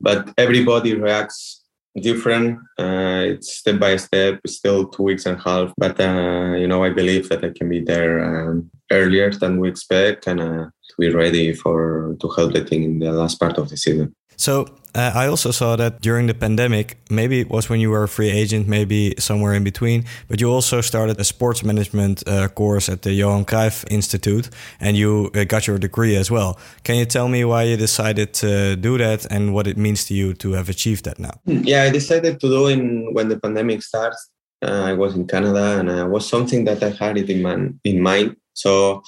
but 0.00 0.32
everybody 0.36 0.94
reacts 0.94 1.62
different 2.00 2.58
uh, 2.78 3.22
it's 3.32 3.58
step 3.58 3.78
by 3.78 3.96
step 3.96 4.40
still 4.46 4.86
two 4.88 5.04
weeks 5.04 5.26
and 5.26 5.38
a 5.38 5.42
half 5.42 5.72
but 5.76 5.98
uh, 6.00 6.54
you 6.56 6.66
know 6.66 6.82
i 6.82 6.90
believe 6.90 7.28
that 7.28 7.44
i 7.44 7.50
can 7.50 7.68
be 7.68 7.80
there 7.80 8.24
um, 8.24 8.70
earlier 8.90 9.30
than 9.30 9.60
we 9.60 9.68
expect 9.68 10.26
and 10.26 10.40
uh, 10.40 10.66
to 10.94 10.94
be 10.98 11.10
ready 11.10 11.52
for 11.52 12.16
to 12.20 12.28
help 12.36 12.52
the 12.52 12.64
team 12.64 12.82
in 12.84 12.98
the 12.98 13.12
last 13.12 13.38
part 13.40 13.58
of 13.58 13.68
the 13.68 13.76
season. 13.76 14.14
So 14.36 14.66
uh, 14.94 15.12
I 15.14 15.26
also 15.26 15.50
saw 15.50 15.76
that 15.76 16.00
during 16.00 16.26
the 16.26 16.34
pandemic, 16.34 16.98
maybe 17.10 17.40
it 17.40 17.50
was 17.50 17.68
when 17.68 17.80
you 17.80 17.90
were 17.90 18.04
a 18.04 18.08
free 18.08 18.30
agent, 18.30 18.68
maybe 18.68 19.14
somewhere 19.18 19.54
in 19.54 19.64
between, 19.64 20.04
but 20.28 20.40
you 20.40 20.48
also 20.50 20.80
started 20.80 21.18
a 21.18 21.24
sports 21.24 21.64
management 21.64 22.22
uh, 22.28 22.48
course 22.48 22.88
at 22.88 23.02
the 23.02 23.12
Johan 23.12 23.44
Cruyff 23.44 23.84
Institute 23.90 24.48
and 24.80 24.96
you 24.96 25.30
uh, 25.34 25.44
got 25.44 25.66
your 25.66 25.78
degree 25.78 26.16
as 26.16 26.30
well. 26.30 26.58
Can 26.84 26.96
you 26.96 27.06
tell 27.06 27.28
me 27.28 27.44
why 27.44 27.64
you 27.64 27.76
decided 27.76 28.32
to 28.34 28.76
do 28.76 28.98
that 28.98 29.26
and 29.30 29.52
what 29.52 29.66
it 29.66 29.76
means 29.76 30.04
to 30.06 30.14
you 30.14 30.34
to 30.34 30.52
have 30.52 30.68
achieved 30.68 31.04
that 31.04 31.18
now? 31.18 31.40
Hmm, 31.44 31.62
yeah, 31.64 31.82
I 31.82 31.90
decided 31.90 32.40
to 32.40 32.48
do 32.48 32.68
in 32.68 33.12
when 33.14 33.28
the 33.28 33.38
pandemic 33.38 33.82
starts. 33.82 34.30
Uh, 34.62 34.84
I 34.86 34.92
was 34.92 35.14
in 35.14 35.26
Canada 35.26 35.78
and 35.78 35.90
it 35.90 36.08
was 36.08 36.28
something 36.28 36.64
that 36.64 36.82
I 36.82 36.90
had 36.90 37.18
it 37.18 37.28
in, 37.28 37.42
man, 37.42 37.80
in 37.84 38.00
mind. 38.00 38.36
So 38.54 39.02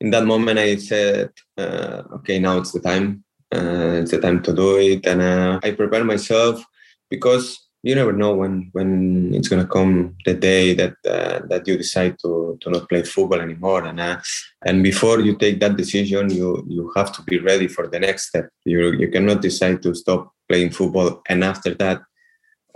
in 0.00 0.10
that 0.10 0.26
moment, 0.26 0.58
I 0.58 0.76
said, 0.76 1.30
uh, 1.56 2.02
okay, 2.16 2.38
now 2.38 2.58
it's 2.58 2.72
the 2.72 2.80
time 2.80 3.24
uh, 3.54 4.00
it's 4.00 4.10
the 4.10 4.20
time 4.20 4.42
to 4.42 4.52
do 4.52 4.76
it 4.76 5.06
and 5.06 5.22
uh, 5.22 5.60
i 5.62 5.70
prepare 5.70 6.04
myself 6.04 6.62
because 7.10 7.66
you 7.82 7.94
never 7.94 8.12
know 8.12 8.34
when 8.34 8.68
when 8.72 9.32
it's 9.34 9.48
gonna 9.48 9.66
come 9.66 10.16
the 10.24 10.34
day 10.34 10.74
that 10.74 10.94
uh, 11.08 11.38
that 11.48 11.66
you 11.68 11.76
decide 11.76 12.18
to 12.18 12.58
to 12.60 12.70
not 12.70 12.88
play 12.88 13.02
football 13.02 13.40
anymore 13.40 13.84
and 13.84 14.00
uh, 14.00 14.18
and 14.64 14.82
before 14.82 15.20
you 15.20 15.36
take 15.36 15.60
that 15.60 15.76
decision 15.76 16.28
you 16.30 16.64
you 16.68 16.92
have 16.96 17.12
to 17.12 17.22
be 17.22 17.38
ready 17.38 17.68
for 17.68 17.86
the 17.86 18.00
next 18.00 18.28
step. 18.28 18.48
You 18.64 18.92
you 18.92 19.08
cannot 19.08 19.40
decide 19.40 19.82
to 19.82 19.94
stop 19.94 20.32
playing 20.48 20.70
football 20.72 21.22
and 21.28 21.44
after 21.44 21.74
that 21.74 22.02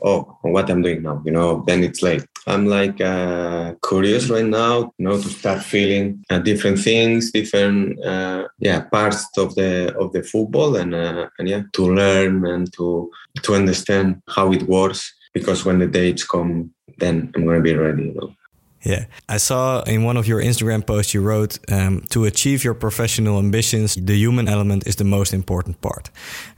oh 0.02 0.38
what 0.42 0.70
i'm 0.70 0.82
doing 0.82 1.02
now 1.02 1.20
you 1.24 1.32
know 1.32 1.62
then 1.66 1.82
it's 1.82 2.02
late 2.02 2.24
i'm 2.46 2.66
like 2.66 3.00
uh, 3.00 3.74
curious 3.86 4.30
right 4.30 4.46
now 4.46 4.92
you 4.98 5.04
know 5.04 5.20
to 5.20 5.28
start 5.28 5.62
feeling 5.62 6.24
uh, 6.30 6.38
different 6.38 6.78
things 6.78 7.30
different 7.30 8.02
uh, 8.04 8.46
yeah 8.58 8.80
parts 8.80 9.26
of 9.36 9.54
the 9.54 9.94
of 9.98 10.12
the 10.12 10.22
football 10.22 10.76
and 10.76 10.94
uh, 10.94 11.28
and 11.38 11.48
yeah 11.48 11.62
to 11.72 11.94
learn 11.94 12.46
and 12.46 12.72
to 12.72 13.10
to 13.42 13.54
understand 13.54 14.20
how 14.28 14.52
it 14.52 14.62
works 14.62 15.12
because 15.34 15.64
when 15.64 15.78
the 15.78 15.86
dates 15.86 16.24
come 16.24 16.70
then 16.98 17.30
i'm 17.34 17.44
gonna 17.44 17.60
be 17.60 17.74
ready 17.74 18.04
you 18.04 18.14
know 18.14 18.34
yeah. 18.82 19.04
I 19.28 19.36
saw 19.36 19.82
in 19.82 20.04
one 20.04 20.16
of 20.16 20.26
your 20.26 20.42
Instagram 20.42 20.86
posts 20.86 21.12
you 21.12 21.22
wrote 21.22 21.58
um, 21.70 22.02
to 22.10 22.24
achieve 22.24 22.64
your 22.64 22.74
professional 22.74 23.38
ambitions, 23.38 23.94
the 23.94 24.16
human 24.16 24.48
element 24.48 24.86
is 24.86 24.96
the 24.96 25.04
most 25.04 25.34
important 25.34 25.80
part. 25.80 26.10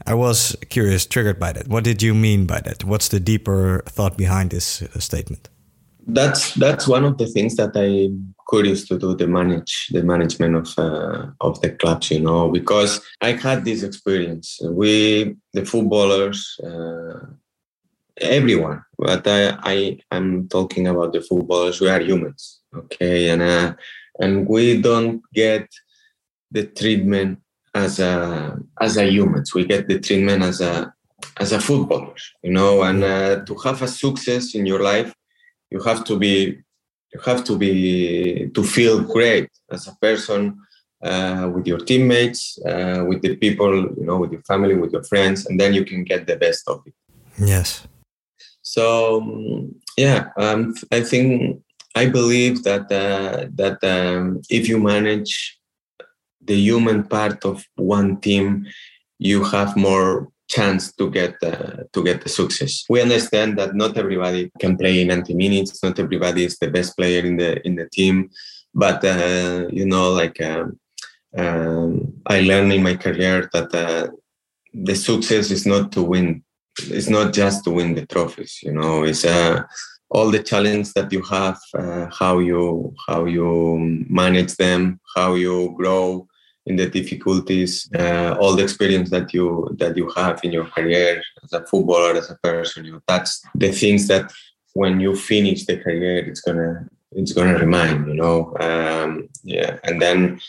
I 0.07 0.15
was 0.15 0.57
curious, 0.71 1.05
triggered 1.07 1.39
by 1.39 1.53
that. 1.53 1.69
What 1.69 1.85
did 1.85 2.03
you 2.03 2.15
mean 2.15 2.47
by 2.47 2.61
that? 2.61 2.85
What's 2.85 3.09
the 3.09 3.21
deeper 3.21 3.83
thought 3.87 4.17
behind 4.17 4.51
this 4.51 4.83
uh, 4.83 5.01
statement? 5.01 5.49
That's 6.07 6.55
that's 6.55 6.89
one 6.89 7.05
of 7.05 7.19
the 7.19 7.27
things 7.27 7.55
that 7.57 7.77
I'm 7.77 8.35
curious 8.51 8.87
to 8.89 8.99
do 8.99 9.15
the 9.15 9.29
manage 9.29 9.89
the 9.93 10.03
management 10.03 10.57
of 10.57 10.69
uh, 10.77 11.27
of 11.41 11.61
the 11.61 11.71
clubs, 11.71 12.11
you 12.11 12.21
know, 12.21 12.51
because 12.51 13.01
I 13.21 13.33
had 13.33 13.65
this 13.65 13.83
experience. 13.83 14.61
We 14.65 15.37
the 15.53 15.65
footballers. 15.65 16.59
Uh, 16.63 17.27
everyone 18.21 18.83
but 18.99 19.27
I, 19.27 19.57
I 19.63 19.99
i'm 20.11 20.49
talking 20.49 20.87
about 20.87 21.13
the 21.13 21.23
footballers. 21.23 21.81
We 21.81 21.89
are 21.89 22.01
humans 22.01 22.63
okay? 22.75 23.31
And 23.31 23.43
uh, 23.43 23.75
and 24.19 24.47
we 24.47 24.81
don't 24.81 25.23
get 25.33 25.69
the 26.51 26.67
treatment 26.67 27.39
as 27.75 27.99
a 28.01 28.59
as 28.81 28.97
a 28.97 29.05
humans. 29.05 29.55
We 29.55 29.65
get 29.65 29.89
the 29.89 29.99
treatment 29.99 30.43
as 30.43 30.61
a 30.61 30.93
as 31.39 31.53
a 31.53 31.61
footballer 31.61 32.15
you 32.43 32.53
know? 32.53 32.83
And 32.83 33.05
uh, 33.05 33.45
to 33.45 33.55
have 33.65 33.83
a 33.83 33.89
success 33.89 34.55
in 34.55 34.67
your 34.67 34.83
life 34.83 35.15
you 35.71 35.81
have 35.83 36.05
to 36.05 36.19
be 36.19 36.59
you 37.13 37.21
have 37.25 37.45
to 37.45 37.57
be 37.59 38.49
to 38.55 38.63
feel 38.63 39.01
great 39.01 39.49
as 39.71 39.87
a 39.87 39.97
person 40.01 40.59
uh, 41.03 41.51
with 41.53 41.67
your 41.67 41.79
teammates 41.79 42.59
uh, 42.67 43.05
with 43.07 43.23
the 43.23 43.37
people 43.37 43.75
you 43.99 44.05
know 44.05 44.19
with 44.19 44.33
your 44.33 44.43
family 44.43 44.75
with 44.75 44.93
your 44.93 45.05
friends 45.05 45.47
and 45.47 45.59
then 45.59 45.73
you 45.73 45.85
can 45.85 46.05
get 46.05 46.27
the 46.27 46.37
best 46.37 46.69
of 46.69 46.83
it. 46.87 46.95
Yes 47.39 47.87
so 48.63 49.69
yeah, 49.97 50.29
um, 50.39 50.75
I 50.91 51.03
think 51.03 51.63
I 51.95 52.07
believe 52.07 52.63
that 52.63 52.91
uh, 52.91 53.49
that 53.55 53.83
um, 53.85 54.41
if 54.49 54.69
you 54.69 54.79
manage 54.79 55.59
the 56.41 56.55
human 56.55 57.05
part 57.05 57.45
of 57.45 57.65
one 57.77 58.21
team, 58.21 58.67
you 59.19 59.45
have 59.45 59.77
more 59.77 60.29
chance 60.49 60.93
to 60.93 61.11
get 61.11 61.35
uh, 61.43 61.85
to 61.93 62.03
get 62.03 62.23
the 62.23 62.29
success. 62.29 62.85
We 62.89 63.03
understand 63.03 63.59
that 63.59 63.75
not 63.75 63.97
everybody 63.97 64.51
can 64.61 64.77
play 64.77 65.03
in 65.03 65.09
90 65.09 65.35
minutes. 65.35 65.83
Not 65.83 65.99
everybody 65.99 66.45
is 66.45 66.59
the 66.59 66.71
best 66.71 66.97
player 66.97 67.25
in 67.25 67.37
the 67.37 67.65
in 67.67 67.77
the 67.77 67.89
team, 67.89 68.31
but 68.75 69.05
uh, 69.05 69.67
you 69.71 69.87
know, 69.87 70.13
like 70.13 70.41
um, 70.41 70.79
um, 71.37 72.15
I 72.27 72.41
learned 72.41 72.73
in 72.73 72.83
my 72.83 72.97
career 72.97 73.51
that 73.53 73.75
uh, 73.75 74.09
the 74.73 74.95
success 74.95 75.51
is 75.51 75.67
not 75.67 75.93
to 75.93 76.03
win 76.03 76.45
it's 76.79 77.09
not 77.09 77.33
just 77.33 77.65
to 77.65 77.71
win 77.71 77.95
the 77.95 78.07
trophies 78.07 78.61
you 78.63 78.73
know 78.73 79.03
it's 79.03 79.25
uh, 79.25 79.63
all 80.11 80.31
the 80.31 80.43
challenge 80.43 80.93
that 80.93 81.13
you 81.13 81.23
have 81.23 81.59
uh, 81.79 82.07
how 82.11 82.39
you 82.39 82.95
how 83.07 83.25
you 83.25 84.05
manage 84.09 84.57
them 84.57 85.01
how 85.17 85.35
you 85.35 85.75
grow 85.77 86.27
in 86.67 86.77
the 86.77 86.89
difficulties 86.89 87.91
uh, 87.99 88.37
all 88.41 88.55
the 88.55 88.63
experience 88.63 89.11
that 89.11 89.35
you 89.35 89.69
that 89.79 89.97
you 89.97 90.09
have 90.11 90.41
in 90.45 90.53
your 90.53 90.67
career 90.67 91.23
as 91.43 91.53
a 91.53 91.65
footballer 91.67 92.15
as 92.17 92.31
a 92.31 92.39
person 92.43 92.85
you 92.85 92.93
know, 92.93 93.03
that's 93.07 93.43
the 93.55 93.73
things 93.73 94.07
that 94.09 94.33
when 94.75 95.01
you 95.01 95.15
finish 95.15 95.67
the 95.67 95.77
career 95.77 96.19
it's 96.19 96.41
gonna 96.41 96.89
it's 97.13 97.33
gonna 97.33 97.59
remind 97.59 98.07
you 98.07 98.15
know 98.15 98.55
um, 98.61 99.29
yeah 99.45 99.79
and 99.85 100.01
then 100.01 100.41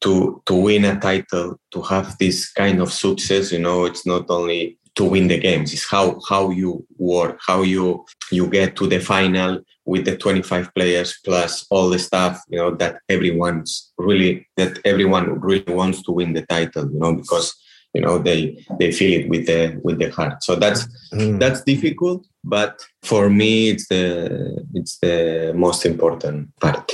to 0.00 0.42
to 0.46 0.54
win 0.54 0.84
a 0.84 1.00
title 1.00 1.58
to 1.70 1.80
have 1.82 2.18
this 2.18 2.52
kind 2.52 2.80
of 2.80 2.92
success 2.92 3.52
you 3.52 3.58
know 3.58 3.84
it's 3.84 4.04
not 4.04 4.28
only 4.28 4.78
to 4.96 5.04
win 5.04 5.28
the 5.28 5.38
games. 5.38 5.72
Is 5.72 5.86
how 5.88 6.20
how 6.28 6.50
you 6.50 6.86
work 6.98 7.38
how 7.46 7.62
you 7.62 8.04
you 8.30 8.48
get 8.48 8.76
to 8.76 8.86
the 8.86 9.00
final 9.00 9.60
with 9.84 10.04
the 10.04 10.16
25 10.16 10.74
players 10.74 11.18
plus 11.24 11.66
all 11.70 11.88
the 11.90 11.98
stuff 11.98 12.40
you 12.48 12.56
know 12.56 12.70
that 12.76 13.00
everyone's 13.08 13.92
really 13.98 14.46
that 14.56 14.78
everyone 14.84 15.40
really 15.40 15.72
wants 15.72 16.02
to 16.02 16.12
win 16.12 16.32
the 16.32 16.46
title 16.46 16.88
you 16.92 17.00
know 17.00 17.14
because 17.16 17.52
you 17.92 18.00
know 18.00 18.18
they 18.18 18.64
they 18.78 18.92
feel 18.92 19.20
it 19.20 19.28
with 19.28 19.46
the 19.46 19.80
with 19.82 19.98
the 19.98 20.10
heart. 20.10 20.42
So 20.42 20.56
that's 20.56 20.86
mm. 21.12 21.38
that's 21.38 21.62
difficult 21.62 22.26
but 22.44 22.80
for 23.02 23.30
me 23.30 23.70
it's 23.70 23.88
the 23.88 24.64
it's 24.74 24.98
the 24.98 25.52
most 25.54 25.86
important 25.86 26.48
part 26.60 26.90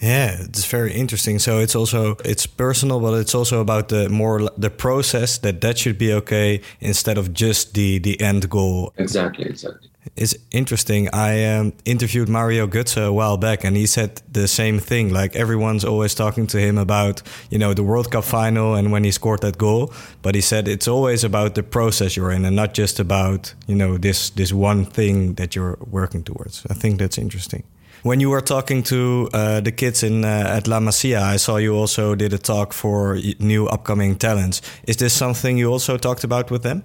yeah, 0.00 0.36
it's 0.40 0.64
very 0.64 0.92
interesting. 0.92 1.38
So 1.40 1.58
it's 1.58 1.74
also 1.74 2.16
it's 2.24 2.46
personal, 2.46 3.00
but 3.00 3.14
it's 3.14 3.34
also 3.34 3.60
about 3.60 3.88
the 3.88 4.08
more 4.08 4.48
the 4.56 4.70
process 4.70 5.38
that 5.38 5.60
that 5.60 5.76
should 5.78 5.98
be 5.98 6.12
okay 6.12 6.60
instead 6.80 7.18
of 7.18 7.32
just 7.32 7.74
the 7.74 7.98
the 7.98 8.20
end 8.20 8.48
goal. 8.48 8.92
Exactly, 8.96 9.46
exactly. 9.46 9.88
It's 10.16 10.34
interesting. 10.52 11.08
I 11.12 11.44
um, 11.44 11.72
interviewed 11.84 12.28
Mario 12.28 12.66
Götze 12.66 13.04
a 13.04 13.12
while 13.12 13.36
back, 13.36 13.64
and 13.64 13.76
he 13.76 13.86
said 13.86 14.22
the 14.30 14.46
same 14.46 14.78
thing. 14.78 15.12
Like 15.12 15.34
everyone's 15.34 15.84
always 15.84 16.14
talking 16.14 16.46
to 16.48 16.58
him 16.58 16.78
about 16.78 17.22
you 17.50 17.58
know 17.58 17.74
the 17.74 17.82
World 17.82 18.12
Cup 18.12 18.24
final 18.24 18.74
and 18.74 18.92
when 18.92 19.02
he 19.02 19.10
scored 19.10 19.40
that 19.40 19.58
goal, 19.58 19.92
but 20.22 20.36
he 20.36 20.40
said 20.40 20.68
it's 20.68 20.86
always 20.86 21.24
about 21.24 21.56
the 21.56 21.64
process 21.64 22.16
you're 22.16 22.30
in 22.30 22.44
and 22.44 22.54
not 22.54 22.72
just 22.72 23.00
about 23.00 23.52
you 23.66 23.74
know 23.74 23.98
this 23.98 24.30
this 24.30 24.52
one 24.52 24.84
thing 24.84 25.34
that 25.34 25.56
you're 25.56 25.76
working 25.90 26.22
towards. 26.22 26.64
I 26.70 26.74
think 26.74 27.00
that's 27.00 27.18
interesting. 27.18 27.64
When 28.02 28.20
you 28.20 28.30
were 28.30 28.40
talking 28.40 28.82
to 28.84 29.28
uh, 29.32 29.60
the 29.60 29.72
kids 29.72 30.02
in 30.02 30.24
uh, 30.24 30.56
at 30.56 30.68
La 30.68 30.78
Masia, 30.78 31.20
I 31.20 31.36
saw 31.36 31.56
you 31.56 31.74
also 31.74 32.14
did 32.14 32.32
a 32.32 32.38
talk 32.38 32.72
for 32.72 33.18
new 33.40 33.66
upcoming 33.66 34.16
talents. 34.16 34.62
Is 34.86 34.96
this 34.96 35.12
something 35.12 35.58
you 35.58 35.70
also 35.70 35.98
talked 35.98 36.24
about 36.24 36.50
with 36.50 36.62
them? 36.62 36.84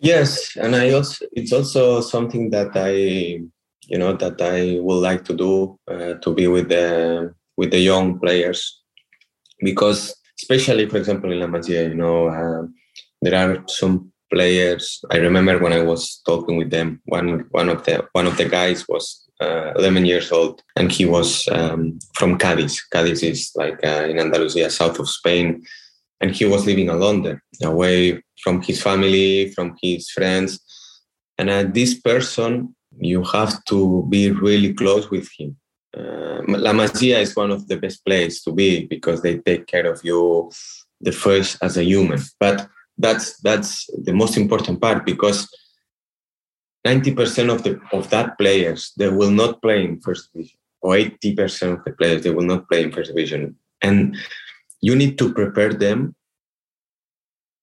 Yes, 0.00 0.56
and 0.56 0.76
I 0.76 0.92
also 0.92 1.26
it's 1.32 1.52
also 1.52 2.00
something 2.00 2.50
that 2.50 2.70
I 2.74 3.40
you 3.88 3.98
know 3.98 4.12
that 4.14 4.40
I 4.40 4.78
would 4.80 5.02
like 5.02 5.24
to 5.24 5.34
do 5.34 5.78
uh, 5.88 6.14
to 6.14 6.34
be 6.34 6.46
with 6.46 6.68
the 6.68 7.34
with 7.56 7.70
the 7.70 7.80
young 7.80 8.18
players 8.20 8.80
because 9.60 10.14
especially 10.38 10.88
for 10.88 10.98
example 10.98 11.32
in 11.32 11.40
La 11.40 11.46
Masia, 11.46 11.88
you 11.88 11.94
know, 11.94 12.28
uh, 12.28 12.66
there 13.22 13.34
are 13.34 13.64
some 13.66 14.12
players. 14.30 15.04
I 15.10 15.16
remember 15.16 15.58
when 15.58 15.72
I 15.72 15.82
was 15.82 16.20
talking 16.26 16.56
with 16.56 16.70
them, 16.70 17.00
one 17.06 17.46
one 17.50 17.68
of 17.68 17.84
the 17.84 18.06
one 18.12 18.26
of 18.26 18.36
the 18.36 18.48
guys 18.48 18.86
was 18.88 19.24
uh, 19.44 19.72
11 19.76 20.06
years 20.06 20.32
old, 20.32 20.62
and 20.76 20.90
he 20.90 21.04
was 21.04 21.48
um, 21.48 21.98
from 22.14 22.38
Cadiz. 22.38 22.82
Cadiz 22.92 23.22
is 23.22 23.50
like 23.54 23.78
uh, 23.84 24.06
in 24.10 24.18
Andalusia, 24.18 24.70
south 24.70 24.98
of 24.98 25.08
Spain, 25.08 25.64
and 26.20 26.30
he 26.30 26.44
was 26.44 26.66
living 26.66 26.88
in 26.88 26.98
London, 26.98 27.40
away 27.62 28.22
from 28.42 28.62
his 28.62 28.82
family, 28.82 29.50
from 29.50 29.76
his 29.82 30.10
friends. 30.10 30.60
And 31.38 31.50
uh, 31.50 31.64
this 31.64 32.00
person, 32.00 32.74
you 32.98 33.24
have 33.24 33.64
to 33.64 34.06
be 34.08 34.30
really 34.30 34.72
close 34.72 35.10
with 35.10 35.28
him. 35.38 35.56
Uh, 35.96 36.40
La 36.48 36.72
Masia 36.72 37.20
is 37.20 37.36
one 37.36 37.50
of 37.50 37.68
the 37.68 37.76
best 37.76 38.04
places 38.04 38.42
to 38.42 38.52
be 38.52 38.86
because 38.86 39.22
they 39.22 39.38
take 39.38 39.66
care 39.66 39.86
of 39.86 40.00
you 40.02 40.50
the 41.00 41.12
first 41.12 41.58
as 41.62 41.76
a 41.76 41.84
human. 41.84 42.20
But 42.40 42.68
that's 42.96 43.38
that's 43.40 43.86
the 44.02 44.12
most 44.12 44.36
important 44.36 44.80
part 44.80 45.04
because 45.04 45.48
90% 46.86 47.52
of 47.52 47.62
the 47.62 47.80
of 47.92 48.10
that 48.10 48.36
players 48.38 48.92
they 48.96 49.08
will 49.08 49.30
not 49.30 49.60
play 49.62 49.84
in 49.84 50.00
first 50.00 50.32
division 50.32 50.58
or 50.82 50.94
80% 50.94 51.78
of 51.78 51.84
the 51.84 51.92
players 51.92 52.22
they 52.22 52.30
will 52.30 52.44
not 52.44 52.68
play 52.68 52.82
in 52.84 52.92
first 52.92 53.10
division 53.14 53.56
and 53.82 54.16
you 54.80 54.94
need 54.94 55.16
to 55.18 55.32
prepare 55.32 55.72
them 55.72 56.14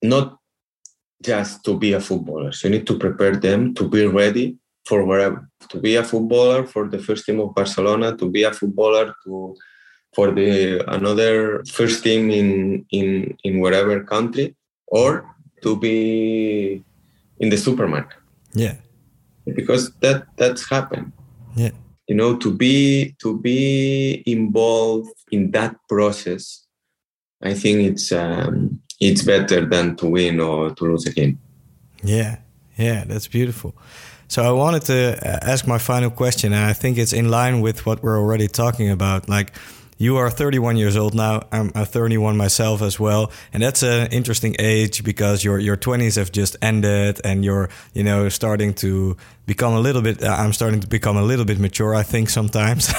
not 0.02 0.38
just 1.24 1.64
to 1.66 1.78
be 1.78 1.94
a 1.94 2.02
footballer 2.02 2.52
so 2.52 2.68
you 2.68 2.74
need 2.76 2.88
to 2.88 2.98
prepare 2.98 3.36
them 3.36 3.74
to 3.76 3.88
be 3.88 4.06
ready 4.06 4.58
for 4.86 5.06
wherever 5.06 5.48
to 5.70 5.80
be 5.80 5.96
a 5.96 6.04
footballer 6.04 6.66
for 6.66 6.90
the 6.90 6.98
first 6.98 7.26
team 7.26 7.40
of 7.40 7.54
barcelona 7.54 8.18
to 8.18 8.28
be 8.30 8.42
a 8.44 8.52
footballer 8.52 9.14
to 9.24 9.56
for 10.16 10.32
the 10.32 10.84
another 10.92 11.64
first 11.66 12.04
team 12.04 12.30
in 12.32 12.86
in 12.92 13.38
in 13.44 13.60
whatever 13.60 14.04
country 14.04 14.56
or 14.88 15.26
to 15.62 15.78
be 15.78 16.84
in 17.40 17.50
the 17.50 17.58
supermarket. 17.58 18.18
Yeah. 18.54 18.76
Because 19.56 19.92
that 20.02 20.26
that's 20.38 20.70
happened. 20.70 21.12
Yeah. 21.56 21.72
You 22.08 22.16
know, 22.16 22.36
to 22.38 22.52
be 22.52 23.16
to 23.22 23.40
be 23.40 24.24
involved 24.26 25.14
in 25.32 25.52
that 25.52 25.76
process, 25.88 26.66
I 27.42 27.54
think 27.54 27.82
it's 27.82 28.12
um, 28.12 28.82
it's 29.00 29.24
better 29.24 29.66
than 29.66 29.96
to 29.98 30.08
win 30.08 30.40
or 30.40 30.72
to 30.72 30.84
lose 30.84 31.06
a 31.06 31.12
game. 31.12 31.40
Yeah, 32.04 32.38
yeah, 32.78 33.04
that's 33.06 33.28
beautiful. 33.28 33.76
So 34.28 34.44
I 34.44 34.52
wanted 34.52 34.84
to 34.84 35.18
uh, 35.18 35.40
ask 35.42 35.68
my 35.68 35.78
final 35.78 36.10
question, 36.10 36.54
and 36.54 36.66
I 36.66 36.74
think 36.74 36.98
it's 36.98 37.14
in 37.14 37.30
line 37.30 37.62
with 37.62 37.86
what 37.86 38.02
we're 38.02 38.18
already 38.18 38.48
talking 38.48 38.90
about. 38.90 39.28
Like, 39.28 39.54
you 40.02 40.18
are 40.18 40.32
31 40.32 40.78
years 40.78 40.98
old 40.98 41.14
now. 41.14 41.44
I'm 41.52 41.70
31 41.70 42.36
myself 42.36 42.82
as 42.82 43.00
well, 43.00 43.32
and 43.54 43.62
that's 43.62 43.84
an 43.84 44.12
interesting 44.12 44.56
age 44.58 45.04
because 45.04 45.44
your 45.44 45.60
your 45.60 45.78
20s 45.78 46.16
have 46.16 46.32
just 46.32 46.58
ended, 46.60 47.22
and 47.24 47.46
you're 47.46 47.70
you 47.94 48.04
know 48.04 48.28
starting 48.30 48.74
to 48.76 49.16
become 49.46 49.74
a 49.74 49.80
little 49.80 50.02
bit. 50.02 50.24
Uh, 50.24 50.36
I'm 50.40 50.54
starting 50.54 50.80
to 50.80 50.88
become 50.88 51.18
a 51.18 51.22
little 51.22 51.46
bit 51.46 51.60
mature, 51.60 51.94
I 51.94 52.02
think 52.02 52.30
sometimes, 52.30 52.88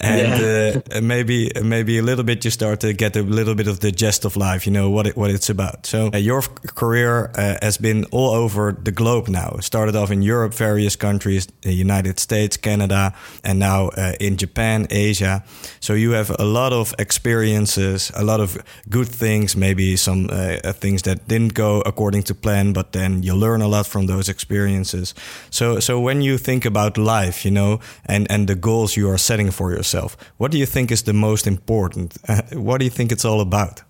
and 0.00 0.40
yeah. 0.40 0.96
uh, 0.96 1.00
maybe 1.00 1.50
maybe 1.62 1.98
a 1.98 2.02
little 2.02 2.24
bit 2.24 2.44
you 2.44 2.50
start 2.50 2.80
to 2.80 2.92
get 2.92 3.16
a 3.16 3.22
little 3.22 3.54
bit 3.54 3.68
of 3.68 3.80
the 3.80 3.92
gist 3.92 4.24
of 4.24 4.36
life. 4.36 4.66
You 4.66 4.72
know 4.72 4.90
what 4.90 5.06
it, 5.06 5.16
what 5.16 5.30
it's 5.30 5.50
about. 5.50 5.86
So 5.86 6.10
uh, 6.12 6.16
your 6.16 6.42
career 6.42 7.30
uh, 7.34 7.56
has 7.62 7.76
been 7.78 8.04
all 8.10 8.30
over 8.30 8.72
the 8.72 8.92
globe 8.92 9.28
now. 9.28 9.56
It 9.58 9.64
started 9.64 9.96
off 9.96 10.10
in 10.10 10.22
Europe, 10.22 10.54
various 10.54 10.96
countries, 10.96 11.46
the 11.62 11.72
United 11.72 12.18
States, 12.18 12.56
Canada, 12.56 13.14
and 13.44 13.58
now 13.58 13.88
uh, 13.88 14.14
in 14.20 14.36
Japan, 14.36 14.86
Asia. 14.90 15.44
So 15.80 15.92
you 15.94 16.12
have 16.12 16.30
a 16.38 16.44
lot 16.44 16.72
of 16.72 16.94
experiences, 16.98 18.10
a 18.14 18.24
lot 18.24 18.40
of 18.40 18.56
good 18.88 19.08
things, 19.08 19.56
maybe 19.56 19.96
some 19.96 20.28
uh, 20.30 20.72
things 20.72 21.02
that 21.02 21.28
didn't 21.28 21.54
go 21.54 21.82
according 21.84 22.22
to 22.24 22.34
plan, 22.34 22.72
but 22.72 22.92
then 22.92 23.22
you 23.22 23.34
learn 23.34 23.60
a 23.60 23.68
lot 23.68 23.86
from 23.86 24.06
those 24.06 24.28
experiences. 24.28 25.14
So, 25.50 25.80
so 25.80 26.00
when 26.00 26.22
you 26.22 26.38
think 26.38 26.64
about 26.64 26.96
life, 26.96 27.44
you 27.44 27.50
know, 27.50 27.80
and 28.06 28.30
and 28.30 28.48
the 28.48 28.54
goals 28.54 28.96
you 28.96 29.10
are 29.10 29.18
setting 29.18 29.50
for 29.50 29.70
yourself, 29.70 29.89
what 30.38 30.50
do 30.50 30.58
you 30.58 30.66
think 30.66 30.90
is 30.90 31.02
the 31.02 31.12
most 31.12 31.46
important? 31.46 32.16
Uh, 32.28 32.42
what 32.52 32.78
do 32.78 32.84
you 32.84 32.90
think 32.90 33.12
it's 33.12 33.24
all 33.24 33.40
about? 33.40 33.82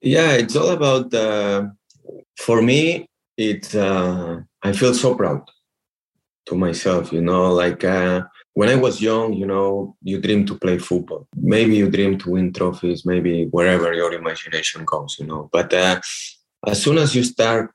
Yeah, 0.00 0.32
it's 0.32 0.56
all 0.56 0.70
about. 0.70 1.12
Uh, 1.12 1.68
for 2.38 2.62
me, 2.62 3.08
it. 3.36 3.74
Uh, 3.74 4.40
I 4.62 4.72
feel 4.72 4.94
so 4.94 5.14
proud 5.14 5.42
to 6.46 6.54
myself. 6.54 7.12
You 7.12 7.22
know, 7.22 7.52
like 7.52 7.84
uh, 7.84 8.22
when 8.54 8.68
I 8.68 8.74
was 8.74 9.00
young, 9.00 9.32
you 9.34 9.46
know, 9.46 9.96
you 10.02 10.20
dream 10.20 10.46
to 10.46 10.54
play 10.58 10.78
football. 10.78 11.26
Maybe 11.36 11.76
you 11.76 11.90
dream 11.90 12.18
to 12.18 12.30
win 12.30 12.52
trophies. 12.52 13.04
Maybe 13.04 13.46
wherever 13.46 13.92
your 13.92 14.12
imagination 14.12 14.84
goes, 14.84 15.16
you 15.18 15.26
know. 15.26 15.48
But 15.52 15.72
uh, 15.72 16.00
as 16.66 16.82
soon 16.82 16.98
as 16.98 17.14
you 17.14 17.22
start 17.22 17.70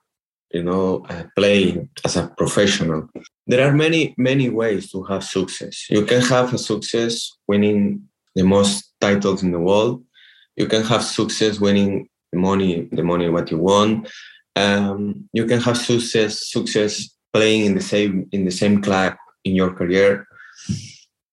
you 0.53 0.63
know, 0.63 1.05
uh, 1.09 1.23
playing 1.35 1.89
as 2.05 2.15
a 2.17 2.27
professional. 2.37 3.07
There 3.47 3.67
are 3.67 3.73
many, 3.73 4.13
many 4.17 4.49
ways 4.49 4.91
to 4.91 5.03
have 5.03 5.23
success. 5.23 5.85
You 5.89 6.05
can 6.05 6.21
have 6.21 6.53
a 6.53 6.57
success 6.57 7.31
winning 7.47 8.07
the 8.35 8.43
most 8.43 8.93
titles 8.99 9.43
in 9.43 9.51
the 9.51 9.59
world. 9.59 10.03
You 10.55 10.67
can 10.67 10.83
have 10.83 11.03
success 11.03 11.59
winning 11.59 12.09
the 12.31 12.39
money, 12.39 12.89
the 12.91 13.03
money 13.03 13.29
what 13.29 13.51
you 13.51 13.57
want. 13.57 14.09
Um, 14.55 15.29
you 15.33 15.45
can 15.45 15.61
have 15.61 15.77
success, 15.77 16.49
success 16.49 17.09
playing 17.33 17.65
in 17.65 17.75
the 17.75 17.81
same 17.81 18.27
in 18.31 18.43
the 18.45 18.51
same 18.51 18.81
club 18.81 19.15
in 19.45 19.55
your 19.55 19.73
career. 19.73 20.27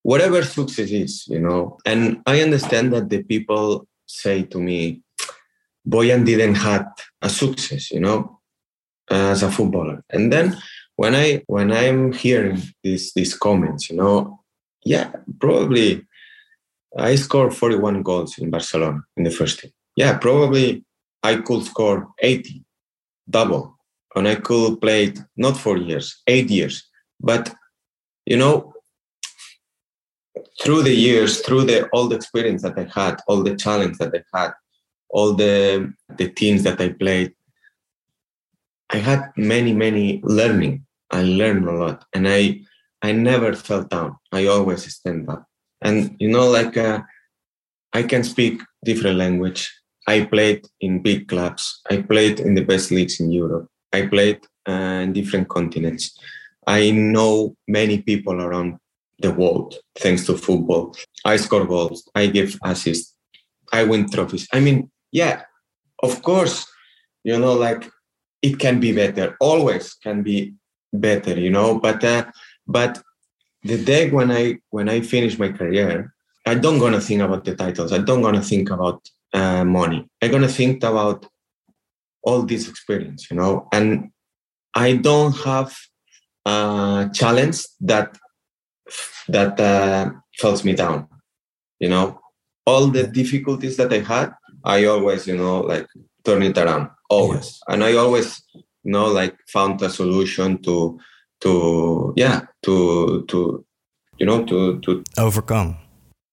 Whatever 0.03 0.43
success 0.43 0.91
is, 0.91 1.27
you 1.27 1.41
know. 1.41 1.79
And 1.85 2.23
I 2.27 2.41
understand 2.41 2.93
that 2.93 3.11
the 3.11 3.23
people 3.25 3.87
say 4.07 4.45
to 4.45 4.59
me, 4.59 5.03
Bojan 5.87 6.25
didn't 6.25 6.55
have 6.55 6.87
a 7.21 7.29
success, 7.29 7.91
you 7.91 8.01
know 8.01 8.38
as 9.11 9.43
a 9.43 9.51
footballer. 9.51 10.03
And 10.11 10.33
then 10.33 10.57
when 10.97 11.15
I 11.15 11.43
when 11.47 11.73
I'm 11.73 12.13
hearing 12.13 12.63
these 12.83 13.13
these 13.15 13.35
comments, 13.35 13.91
you 13.91 13.97
know, 13.97 14.41
yeah, 14.85 15.13
probably 15.41 16.07
I 16.97 17.15
scored 17.17 17.55
41 17.55 18.03
goals 18.03 18.39
in 18.39 18.51
Barcelona 18.51 19.03
in 19.17 19.25
the 19.25 19.31
first 19.31 19.61
team. 19.61 19.73
Yeah, 19.97 20.19
probably 20.19 20.85
I 21.23 21.37
could 21.37 21.65
score 21.65 22.09
80, 22.21 22.65
double, 23.29 23.79
and 24.15 24.27
I 24.27 24.37
could 24.37 24.81
play 24.81 25.15
not 25.37 25.57
four 25.57 25.77
years, 25.77 26.23
eight 26.27 26.51
years. 26.51 26.85
But 27.21 27.55
you 28.27 28.37
know, 28.37 28.73
through 30.61 30.83
the 30.83 30.95
years, 30.95 31.41
through 31.41 31.65
the 31.65 31.89
all 31.89 32.09
the 32.09 32.17
experience 32.17 32.63
that 32.63 32.79
I 32.79 32.87
had, 32.93 33.21
all 33.29 33.43
the 33.43 33.57
challenge 33.57 33.99
that 33.99 34.15
I 34.15 34.23
had, 34.37 34.53
all 35.11 35.35
the 35.35 35.93
the 36.17 36.29
teams 36.29 36.63
that 36.65 36.81
I 36.81 36.91
played, 36.91 37.35
I 38.91 38.99
had 38.99 39.33
many, 39.37 39.73
many 39.73 40.21
learning. 40.25 40.87
I 41.11 41.23
learned 41.23 41.69
a 41.69 41.73
lot, 41.73 42.05
and 42.13 42.29
I 42.29 42.61
I 43.03 43.13
never 43.13 43.55
fell 43.55 43.85
down. 43.85 44.17
I 44.33 44.47
always 44.47 44.93
stand 44.93 45.29
up. 45.29 45.47
And 45.81 46.17
you 46.19 46.29
know, 46.29 46.49
like 46.49 46.77
uh, 46.77 47.03
I 47.93 48.03
can 48.03 48.25
speak 48.25 48.63
different 48.85 49.19
language. 49.19 49.73
I 50.07 50.25
played 50.25 50.67
in 50.81 51.03
big 51.03 51.29
clubs. 51.29 51.81
I 51.91 52.03
played 52.03 52.41
in 52.41 52.55
the 52.55 52.65
best 52.65 52.91
leagues 52.91 53.21
in 53.21 53.31
Europe. 53.31 53.69
I 53.93 54.07
played 54.07 54.41
uh, 54.67 55.03
in 55.05 55.13
different 55.13 55.49
continents. 55.49 56.19
I 56.67 56.91
know 56.91 57.57
many 57.67 58.03
people 58.03 58.41
around 58.41 58.79
the 59.21 59.33
world 59.33 59.77
thanks 59.99 60.27
to 60.27 60.37
football. 60.37 60.95
I 61.25 61.37
score 61.37 61.67
goals. 61.67 62.09
I 62.15 62.27
give 62.27 62.59
assists. 62.63 63.15
I 63.73 63.85
win 63.85 64.09
trophies. 64.09 64.47
I 64.53 64.61
mean, 64.61 64.91
yeah, 65.13 65.43
of 66.03 66.23
course, 66.23 66.67
you 67.25 67.39
know, 67.39 67.55
like 67.55 67.91
it 68.43 68.59
can 68.59 68.81
be 68.81 68.93
better. 68.93 69.37
Always 69.41 69.95
can 69.95 70.23
be 70.23 70.55
better 70.93 71.39
you 71.39 71.51
know? 71.51 71.79
But 71.79 72.03
uh, 72.05 72.27
but 72.67 73.03
the 73.63 73.83
day 73.83 74.11
when 74.11 74.31
i 74.31 74.59
when 74.71 74.89
i 74.89 75.01
finish 75.01 75.39
my 75.39 75.51
career 75.51 76.15
i 76.47 76.55
don't 76.55 76.79
gonna 76.79 77.01
think 77.01 77.21
about 77.23 77.45
the 77.45 77.55
titles. 77.55 77.93
I 77.93 77.99
don't 77.99 78.23
gonna 78.23 78.43
think 78.43 78.71
about 78.71 79.09
uh, 79.35 79.65
money. 79.65 80.09
I'm 80.23 80.31
gonna 80.31 80.49
think 80.49 80.83
about 80.83 81.27
all 82.23 82.43
this 82.43 82.69
experience 82.69 83.31
you 83.31 83.37
know? 83.37 83.69
And 83.73 84.11
i 84.75 84.97
don't 84.97 85.37
have 85.45 85.77
a 86.47 87.11
challenge 87.13 87.59
that 87.81 88.17
that 89.29 89.59
uh, 89.61 90.11
falls 90.39 90.65
me 90.65 90.75
down 90.75 91.09
you 91.81 91.89
know? 91.89 92.21
All 92.67 92.89
the 92.89 93.07
difficulties 93.07 93.77
that 93.77 93.93
i 93.93 94.01
had 94.01 94.33
i 94.65 94.85
always 94.85 95.27
you 95.27 95.37
know 95.37 95.61
like 95.61 95.87
turn 96.25 96.43
it 96.43 96.59
around 96.59 96.91
always. 97.09 97.61
And 97.69 97.85
I 97.85 97.95
always, 97.95 98.43
you 98.55 98.93
know, 98.93 99.07
like 99.07 99.37
found 99.49 99.81
a 99.83 99.91
solution 99.91 100.63
to 100.63 100.99
to 101.41 102.13
yeah 102.17 102.43
to 102.65 103.25
to 103.29 103.65
you 104.19 104.27
know 104.27 104.45
to 104.45 104.81
to 104.81 105.05
overcome. 105.19 105.77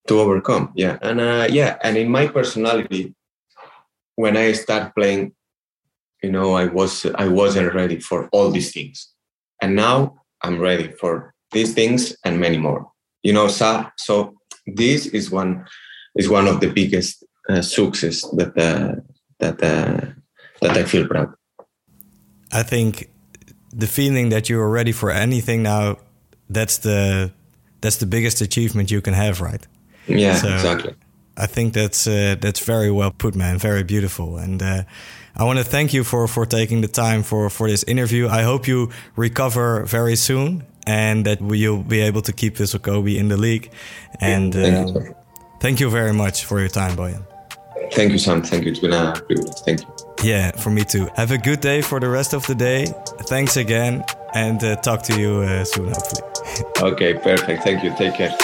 To 0.07 0.19
overcome 0.19 0.71
yeah. 0.75 0.97
And 1.01 1.19
uh, 1.19 1.47
yeah 1.49 1.77
and 1.83 1.97
in 1.97 2.09
my 2.09 2.27
personality 2.27 3.15
when 4.15 4.38
i 4.38 4.53
start 4.53 4.95
playing 4.95 5.33
you 6.21 6.31
know 6.31 6.53
i 6.53 6.65
was 6.65 7.05
i 7.15 7.27
wasn't 7.27 7.73
ready 7.73 7.99
for 7.99 8.29
all 8.29 8.51
these 8.51 8.71
things. 8.71 9.09
And 9.61 9.75
now 9.75 10.15
i'm 10.41 10.59
ready 10.59 10.91
for 10.99 11.33
these 11.51 11.73
things 11.73 12.15
and 12.23 12.39
many 12.39 12.57
more. 12.57 12.91
You 13.23 13.33
know 13.33 13.47
so 13.47 13.88
so 13.97 14.35
this 14.67 15.07
is 15.07 15.31
one 15.31 15.65
is 16.15 16.29
one 16.29 16.47
of 16.47 16.59
the 16.59 16.71
biggest 16.71 17.23
uh, 17.49 17.61
success 17.61 18.21
that 18.38 18.57
uh, 18.57 18.95
that 19.39 19.61
uh, 19.61 20.13
that 20.61 20.77
i 20.77 20.83
feel 20.83 21.07
proud 21.07 21.33
i 22.51 22.63
think 22.63 23.09
the 23.71 23.87
feeling 23.87 24.29
that 24.29 24.49
you 24.49 24.59
are 24.59 24.69
ready 24.69 24.91
for 24.91 25.11
anything 25.11 25.63
now 25.63 25.97
that's 26.49 26.77
the 26.79 27.31
that's 27.81 27.97
the 27.97 28.05
biggest 28.05 28.41
achievement 28.41 28.91
you 28.91 29.01
can 29.01 29.13
have 29.13 29.41
right 29.41 29.67
yeah 30.07 30.35
so 30.35 30.53
exactly 30.53 30.93
i 31.37 31.45
think 31.45 31.73
that's 31.73 32.07
uh, 32.07 32.35
that's 32.39 32.59
very 32.59 32.91
well 32.91 33.11
put 33.11 33.35
man 33.35 33.57
very 33.57 33.83
beautiful 33.83 34.37
and 34.37 34.61
uh, 34.61 34.83
I 35.37 35.43
want 35.43 35.59
to 35.59 35.65
thank 35.65 35.93
you 35.93 36.03
for 36.03 36.27
for 36.27 36.45
taking 36.45 36.81
the 36.81 36.87
time 36.87 37.21
for 37.21 37.49
for 37.49 37.69
this 37.69 37.83
interview. 37.83 38.29
I 38.29 38.43
hope 38.43 38.67
you 38.67 38.89
recover 39.17 39.83
very 39.83 40.15
soon 40.15 40.63
and 40.87 41.25
that 41.25 41.41
you'll 41.41 41.83
be 41.83 41.99
able 42.01 42.21
to 42.21 42.31
keep 42.31 42.55
Vissel 42.55 42.81
Kobe 42.81 43.17
in 43.17 43.27
the 43.27 43.37
league. 43.37 43.71
And 44.21 44.53
thank, 44.53 44.89
you, 44.89 45.01
uh, 45.01 45.13
thank 45.59 45.79
you 45.79 45.89
very 45.89 46.13
much 46.13 46.45
for 46.45 46.59
your 46.59 46.69
time, 46.69 46.95
Bojan. 46.95 47.25
Thank 47.91 48.11
you, 48.11 48.17
Sam. 48.17 48.41
Thank 48.41 48.65
you. 48.65 48.71
It's 48.71 48.79
been 48.79 48.93
a 48.93 49.13
privilege. 49.13 49.59
Thank 49.65 49.81
you. 49.81 49.94
Yeah, 50.23 50.51
for 50.51 50.69
me 50.69 50.84
too. 50.84 51.08
Have 51.15 51.32
a 51.32 51.38
good 51.38 51.62
day 51.62 51.82
for 51.82 51.99
the 51.99 52.10
rest 52.10 52.34
of 52.34 52.45
the 52.47 52.56
day. 52.56 52.86
Thanks 53.28 53.58
again, 53.58 54.04
and 54.34 54.63
uh, 54.63 54.75
talk 54.78 55.04
to 55.04 55.19
you 55.19 55.41
uh, 55.41 55.63
soon, 55.63 55.89
hopefully. 55.89 56.23
okay, 56.93 57.13
perfect. 57.13 57.63
Thank 57.63 57.84
you. 57.84 57.93
Take 57.95 58.15
care. 58.15 58.36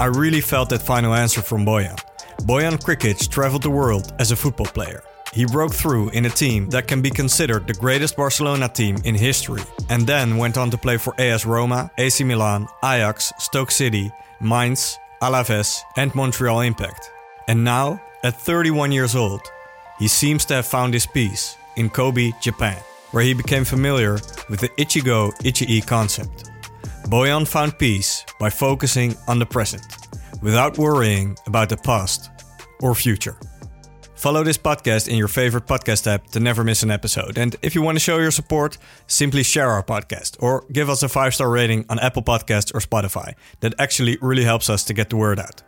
I 0.00 0.06
really 0.06 0.40
felt 0.40 0.68
that 0.70 0.80
final 0.82 1.12
answer 1.14 1.42
from 1.42 1.64
Bojan. 1.64 1.98
Bojan 2.42 2.78
Krkic 2.78 3.28
traveled 3.28 3.62
the 3.62 3.70
world 3.70 4.12
as 4.18 4.30
a 4.30 4.36
football 4.36 4.66
player. 4.66 5.02
He 5.32 5.44
broke 5.44 5.74
through 5.74 6.10
in 6.10 6.24
a 6.24 6.30
team 6.30 6.70
that 6.70 6.86
can 6.86 7.02
be 7.02 7.10
considered 7.10 7.66
the 7.66 7.74
greatest 7.74 8.16
Barcelona 8.16 8.68
team 8.68 8.96
in 9.04 9.14
history, 9.14 9.62
and 9.88 10.06
then 10.06 10.36
went 10.36 10.56
on 10.56 10.70
to 10.70 10.78
play 10.78 10.96
for 10.96 11.14
AS 11.20 11.44
Roma, 11.44 11.90
AC 11.98 12.24
Milan, 12.24 12.66
Ajax, 12.82 13.32
Stoke 13.38 13.70
City, 13.70 14.10
Mainz, 14.40 14.98
Alaves, 15.20 15.80
and 15.96 16.14
Montreal 16.14 16.60
Impact. 16.60 17.10
And 17.48 17.64
now, 17.64 18.00
at 18.22 18.40
31 18.40 18.92
years 18.92 19.14
old, 19.14 19.42
he 19.98 20.08
seems 20.08 20.44
to 20.46 20.54
have 20.54 20.66
found 20.66 20.94
his 20.94 21.06
peace 21.06 21.56
in 21.76 21.88
Kobe, 21.90 22.32
Japan, 22.40 22.78
where 23.12 23.22
he 23.22 23.34
became 23.34 23.64
familiar 23.64 24.18
with 24.48 24.60
the 24.60 24.70
Ichi-go 24.76 25.32
Ichi-e 25.44 25.80
concept. 25.82 26.50
Bojan 27.04 27.46
found 27.46 27.78
peace 27.78 28.24
by 28.38 28.50
focusing 28.50 29.16
on 29.28 29.38
the 29.38 29.46
present, 29.46 29.86
without 30.42 30.78
worrying 30.78 31.36
about 31.46 31.68
the 31.68 31.76
past 31.76 32.30
or 32.80 32.94
future. 32.94 33.36
Follow 34.14 34.42
this 34.42 34.58
podcast 34.58 35.06
in 35.06 35.14
your 35.16 35.28
favorite 35.28 35.66
podcast 35.66 36.08
app 36.08 36.26
to 36.28 36.40
never 36.40 36.64
miss 36.64 36.82
an 36.82 36.90
episode. 36.90 37.38
And 37.38 37.54
if 37.62 37.76
you 37.76 37.82
want 37.82 37.96
to 37.96 38.00
show 38.00 38.18
your 38.18 38.32
support, 38.32 38.76
simply 39.06 39.44
share 39.44 39.70
our 39.70 39.82
podcast 39.84 40.36
or 40.42 40.64
give 40.72 40.90
us 40.90 41.04
a 41.04 41.08
five 41.08 41.34
star 41.34 41.48
rating 41.48 41.84
on 41.88 42.00
Apple 42.00 42.22
Podcasts 42.22 42.74
or 42.74 42.80
Spotify. 42.80 43.34
That 43.60 43.74
actually 43.78 44.18
really 44.20 44.42
helps 44.42 44.68
us 44.68 44.82
to 44.86 44.92
get 44.92 45.10
the 45.10 45.16
word 45.16 45.38
out. 45.38 45.62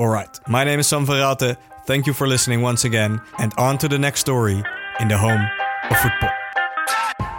All 0.00 0.08
right, 0.08 0.28
my 0.48 0.64
name 0.64 0.80
is 0.80 0.88
Sam 0.88 1.06
Verrate. 1.06 1.56
Thank 1.84 2.06
you 2.06 2.12
for 2.12 2.28
listening 2.28 2.62
once 2.62 2.84
again, 2.84 3.20
and 3.38 3.52
on 3.58 3.76
to 3.78 3.88
the 3.88 3.98
next 3.98 4.20
story 4.20 4.62
in 5.00 5.08
the 5.08 5.18
home 5.18 5.44
of 5.90 5.96
football. 5.98 6.30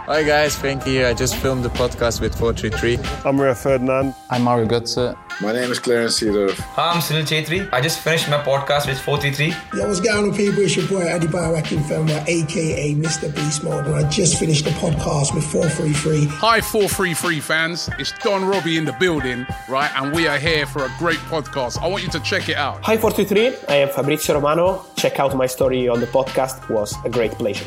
Hi 0.06 0.22
guys, 0.22 0.54
Frankie 0.54 0.90
here. 0.90 1.06
I 1.06 1.14
just 1.14 1.34
filmed 1.36 1.64
the 1.64 1.70
podcast 1.70 2.20
with 2.20 2.34
433. 2.38 2.98
I'm 3.24 3.40
Rio 3.40 3.54
Ferdinand. 3.54 4.14
I'm 4.28 4.42
Mario 4.42 4.66
Götze. 4.66 5.16
My 5.40 5.52
name 5.52 5.70
is 5.72 5.80
Clarence 5.80 6.20
Seedorf. 6.20 6.54
Hi, 6.76 6.92
I'm 6.92 7.00
Sunil 7.00 7.24
Chhetri. 7.24 7.68
I 7.72 7.80
just 7.80 7.98
finished 7.98 8.28
my 8.28 8.38
podcast 8.38 8.86
with 8.86 9.00
433. 9.00 9.78
Yo, 9.78 9.88
what's 9.88 9.98
going 9.98 10.30
on, 10.30 10.36
people? 10.36 10.60
It's 10.60 10.76
your 10.76 10.86
boy 10.86 11.02
Adebayo 11.06 11.60
Akinfenwa, 11.60 12.24
aka 12.28 12.94
Mr. 12.94 13.34
Beast 13.34 13.64
Mode, 13.64 13.84
and 13.86 13.96
I 13.96 14.08
just 14.08 14.38
finished 14.38 14.64
the 14.64 14.70
podcast 14.72 15.34
with 15.34 15.44
433. 15.44 16.26
Hi, 16.26 16.60
433 16.60 17.40
fans. 17.40 17.90
It's 17.98 18.12
Don 18.22 18.44
Robbie 18.44 18.78
in 18.78 18.84
the 18.84 18.92
building, 18.92 19.44
right? 19.68 19.90
And 19.96 20.14
we 20.14 20.28
are 20.28 20.38
here 20.38 20.66
for 20.66 20.84
a 20.84 20.92
great 20.98 21.18
podcast. 21.30 21.82
I 21.82 21.88
want 21.88 22.04
you 22.04 22.10
to 22.10 22.20
check 22.20 22.48
it 22.48 22.56
out. 22.56 22.84
Hi, 22.84 22.96
433. 22.96 23.66
I 23.68 23.80
am 23.80 23.88
Fabrizio 23.88 24.36
Romano. 24.36 24.86
Check 24.96 25.18
out 25.18 25.36
my 25.36 25.46
story 25.46 25.88
on 25.88 25.98
the 25.98 26.06
podcast. 26.06 26.62
It 26.62 26.70
was 26.70 26.94
a 27.04 27.10
great 27.10 27.32
pleasure. 27.32 27.66